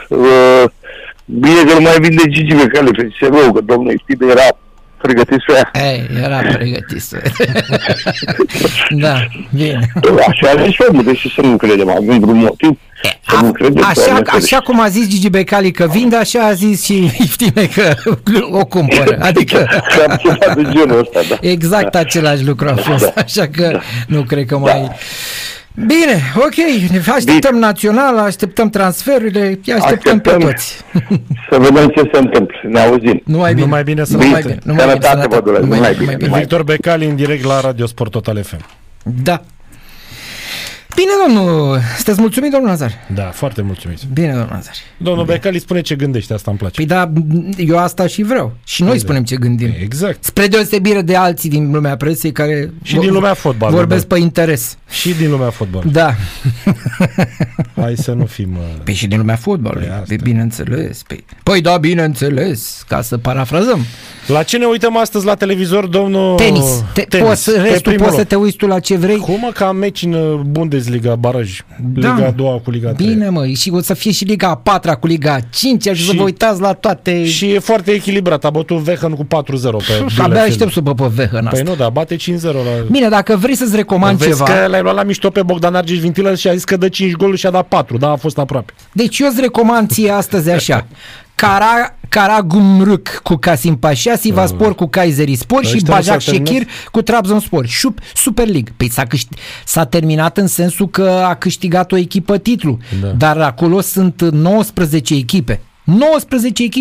uh, 0.09 0.63
bine 1.25 1.63
că 1.67 1.73
nu 1.73 1.81
mai 1.81 1.97
vinde 2.01 2.23
Gigi 2.29 2.55
pe 2.55 2.67
cale 2.67 2.91
pe 2.91 3.07
CSM-ul, 3.07 3.53
că 3.53 3.61
domnul 3.61 3.91
Iftime 3.93 4.31
era 4.31 4.41
pregătit 5.01 5.39
să 5.47 5.51
o 5.51 5.55
ia. 5.55 5.71
Ei, 5.91 6.09
era 6.23 6.37
pregătit 6.37 7.01
să... 7.01 7.21
da, 9.03 9.27
bine. 9.53 9.91
Așa 10.27 10.49
are 10.49 10.69
și 10.71 10.81
omul, 10.89 11.03
deși 11.03 11.33
să 11.33 11.41
nu 11.41 11.57
credem, 11.57 11.89
avem 11.89 12.19
vreun 12.19 12.37
motiv 12.37 12.77
să 13.27 13.35
nu 13.41 13.51
credem. 13.51 13.83
Așa, 13.83 14.01
Doamne 14.05 14.19
așa 14.19 14.31
ferește. 14.31 14.57
cum 14.63 14.79
a 14.79 14.87
zis 14.87 15.07
Gigi 15.07 15.29
Becali 15.29 15.71
că 15.71 15.87
vinde, 15.91 16.15
așa 16.15 16.39
a 16.39 16.53
zis 16.53 16.83
și 16.83 17.11
Iftime 17.17 17.69
că 17.75 17.93
o 18.51 18.65
cumpără. 18.65 19.17
Adică 19.29 19.67
Cam 19.97 20.15
ceva 20.17 20.53
de 20.53 20.61
genul 20.71 20.99
ăsta, 20.99 21.19
da. 21.29 21.37
exact 21.41 21.95
același 21.95 22.45
lucru 22.45 22.67
a 22.67 22.75
fost, 22.75 23.13
așa 23.15 23.47
că 23.47 23.79
nu 24.07 24.21
cred 24.23 24.45
că 24.45 24.57
mai... 24.57 24.89
Bine, 25.75 26.21
ok, 26.35 26.55
ne 26.91 27.01
așteptăm 27.13 27.55
național, 27.55 28.17
așteptăm 28.17 28.69
transferurile, 28.69 29.59
îi 29.65 29.73
așteptăm 29.73 30.19
pe 30.19 30.29
Așteptăm. 30.29 30.39
toți. 30.39 30.83
Să 31.49 31.57
vedem 31.59 31.87
ce 31.87 32.09
se 32.13 32.17
întâmplă, 32.19 32.55
ne 32.63 32.79
auzim. 32.79 33.21
Nu 33.25 33.37
mai 33.37 33.53
bine. 33.53 33.65
Numai 33.65 33.83
bine 33.83 34.03
să 34.03 34.11
Nu 34.11 34.17
mai 34.17 34.27
rămâi. 34.27 34.41
bine. 34.43 34.59
Nu 34.63 34.73
mai 34.73 34.83
bine. 34.85 34.99
Sănătate, 35.01 35.27
vă 35.35 35.41
doresc, 35.45 35.61
Numai 35.63 35.77
numai 35.77 35.93
bine. 35.97 36.05
bine. 36.15 36.25
numai 36.25 36.39
Victor 36.39 36.63
Becali 36.63 37.05
în 37.05 37.15
direct 37.15 37.43
la 37.45 37.59
Radio 37.59 37.85
Sport 37.85 38.11
Total 38.11 38.43
FM. 38.43 38.65
Da. 39.23 39.41
Bine, 40.99 41.11
domnul, 41.25 41.79
sunteți 41.95 42.19
mulțumit, 42.19 42.51
domnul 42.51 42.69
Nazar? 42.69 42.93
Da, 43.13 43.23
foarte 43.23 43.61
mulțumit. 43.61 43.97
Bine, 44.13 44.27
domnul 44.29 44.47
Nazar. 44.51 44.73
Domnul 44.97 45.25
Becali 45.25 45.59
spune 45.59 45.81
ce 45.81 45.95
gândește, 45.95 46.33
asta 46.33 46.49
îmi 46.49 46.59
place. 46.59 46.75
Păi 46.75 46.85
da, 46.85 47.11
eu 47.57 47.77
asta 47.77 48.07
și 48.07 48.21
vreau. 48.23 48.53
Și 48.63 48.83
noi 48.83 48.99
spunem 48.99 49.23
ce 49.23 49.35
gândim. 49.35 49.73
Exact. 49.81 50.23
Spre 50.23 50.47
deosebire 50.47 51.01
de 51.01 51.15
alții 51.15 51.49
din 51.49 51.71
lumea 51.71 51.95
presei 51.95 52.31
care 52.31 52.73
Și 52.83 52.95
din 52.95 53.11
lumea 53.13 53.33
fotbalului, 53.33 53.79
vorbesc 53.79 54.07
da. 54.07 54.15
pe 54.15 54.21
interes. 54.21 54.77
Și 54.89 55.13
din 55.13 55.29
lumea 55.29 55.49
fotbal. 55.49 55.83
Da. 55.91 56.13
Hai 57.81 57.95
să 57.97 58.11
nu 58.11 58.25
fim... 58.25 58.49
uh, 58.57 58.63
Păi 58.83 58.93
și 58.93 59.07
din 59.07 59.17
lumea 59.17 59.35
fotbalului, 59.35 59.85
Păi 59.87 59.93
asta. 59.93 60.05
păi, 60.07 60.17
bineînțeles. 60.23 61.01
Păi, 61.07 61.25
păi 61.43 61.61
da, 61.61 61.77
bineînțeles, 61.77 62.83
ca 62.87 63.01
să 63.01 63.17
parafrazăm. 63.17 63.79
La 64.27 64.43
ce 64.43 64.57
ne 64.57 64.65
uităm 64.65 64.97
astăzi 64.97 65.25
la 65.25 65.35
televizor, 65.35 65.85
domnul... 65.85 66.35
Tenis. 66.35 66.83
Te, 66.93 67.01
Tenis. 67.01 67.27
Poți, 67.27 67.51
Pe 67.51 67.57
restul 67.61 67.81
primul 67.81 67.99
poți 67.99 68.11
să 68.11 68.17
loc. 68.17 68.27
te 68.27 68.35
uiți 68.35 68.55
tu 68.57 68.67
la 68.67 68.79
ce 68.79 68.95
vrei. 68.97 69.17
Cum 69.17 69.39
mă, 69.39 69.51
că 69.53 69.63
am 69.63 69.75
meci 69.75 70.01
în 70.01 70.13
uh, 70.13 70.39
Bundesliga? 70.39 70.87
Bundesliga, 70.89 71.15
baraj. 71.15 71.61
Da. 71.93 72.13
Liga 72.13 72.27
a 72.27 72.31
doua 72.31 72.59
cu 72.63 72.71
Liga 72.71 72.91
3. 72.91 73.07
Bine, 73.07 73.29
mă, 73.29 73.47
și 73.47 73.69
o 73.73 73.81
să 73.81 73.93
fie 73.93 74.11
și 74.11 74.23
Liga 74.23 74.47
a 74.49 74.55
4 74.55 74.97
cu 74.99 75.07
Liga 75.07 75.33
a 75.33 75.39
5 75.39 75.83
și, 75.83 76.05
să 76.05 76.11
Și- 76.11 76.15
vă 76.17 76.23
uitați 76.23 76.61
la 76.61 76.73
toate... 76.73 77.25
Și 77.25 77.51
e 77.51 77.59
foarte 77.59 77.91
echilibrat. 77.91 78.45
A 78.45 78.49
bătut 78.49 78.77
Vechen 78.77 79.11
cu 79.11 79.23
4-0 79.23 79.27
pe 79.27 79.29
Abia 79.29 80.05
Bielefeld. 80.15 80.37
aștept 80.37 80.71
să 80.71 80.79
bă 80.79 80.93
pe 80.93 81.05
Vehăn 81.13 81.47
Păi 81.49 81.59
asta. 81.59 81.69
nu, 81.69 81.75
da, 81.75 81.89
bate 81.89 82.15
5-0 82.15 82.19
la... 82.41 82.59
Bine, 82.91 83.09
dacă 83.09 83.35
vrei 83.35 83.55
să-ți 83.55 83.75
recomand 83.75 84.17
Vezi 84.17 84.29
ceva... 84.29 84.43
că 84.43 84.67
l-ai 84.67 84.81
luat 84.81 84.95
la 84.95 85.03
mișto 85.03 85.29
pe 85.29 85.43
Bogdan 85.43 85.75
Argeș 85.75 85.97
Vintilă 85.97 86.35
și 86.35 86.47
a 86.47 86.53
zis 86.53 86.63
că 86.63 86.77
dă 86.77 86.87
5 86.89 87.11
goluri 87.11 87.37
și 87.39 87.45
a 87.45 87.49
dat 87.51 87.67
4, 87.67 87.97
da, 87.97 88.09
a 88.11 88.15
fost 88.15 88.37
aproape. 88.37 88.73
Deci 88.91 89.19
eu 89.19 89.27
îți 89.27 89.41
recomand 89.41 89.89
ție 89.89 90.11
astăzi 90.11 90.49
așa. 90.49 90.85
Cara, 91.39 91.95
Karagumruk 92.09 93.07
cu 93.23 93.35
Casim 93.35 93.75
Pașa, 93.77 94.15
Sivaspor 94.15 94.75
cu 94.75 94.87
Kayseri 94.87 95.35
Spor 95.35 95.65
și 95.65 95.75
Ăștia 95.75 95.87
nu 95.87 95.93
Bajak 95.95 96.21
s-au 96.21 96.33
terminat? 96.33 96.47
Shekir 96.55 96.73
cu 96.91 97.01
Trabzonspor. 97.01 97.65
Șup, 97.67 97.99
Super 98.15 98.45
League. 98.47 98.73
Păi 98.77 98.89
s-a, 98.89 99.05
câști- 99.05 99.35
s-a 99.65 99.85
terminat 99.85 100.37
în 100.37 100.47
sensul 100.47 100.89
că 100.89 101.23
a 101.27 101.35
câștigat 101.35 101.91
o 101.91 101.97
echipă 101.97 102.37
titlu. 102.37 102.77
Da. 103.01 103.07
Dar 103.07 103.37
acolo 103.37 103.81
sunt 103.81 104.21
19 104.31 105.13
echipe. 105.15 105.61
19 105.83 106.63
echipe 106.63 106.77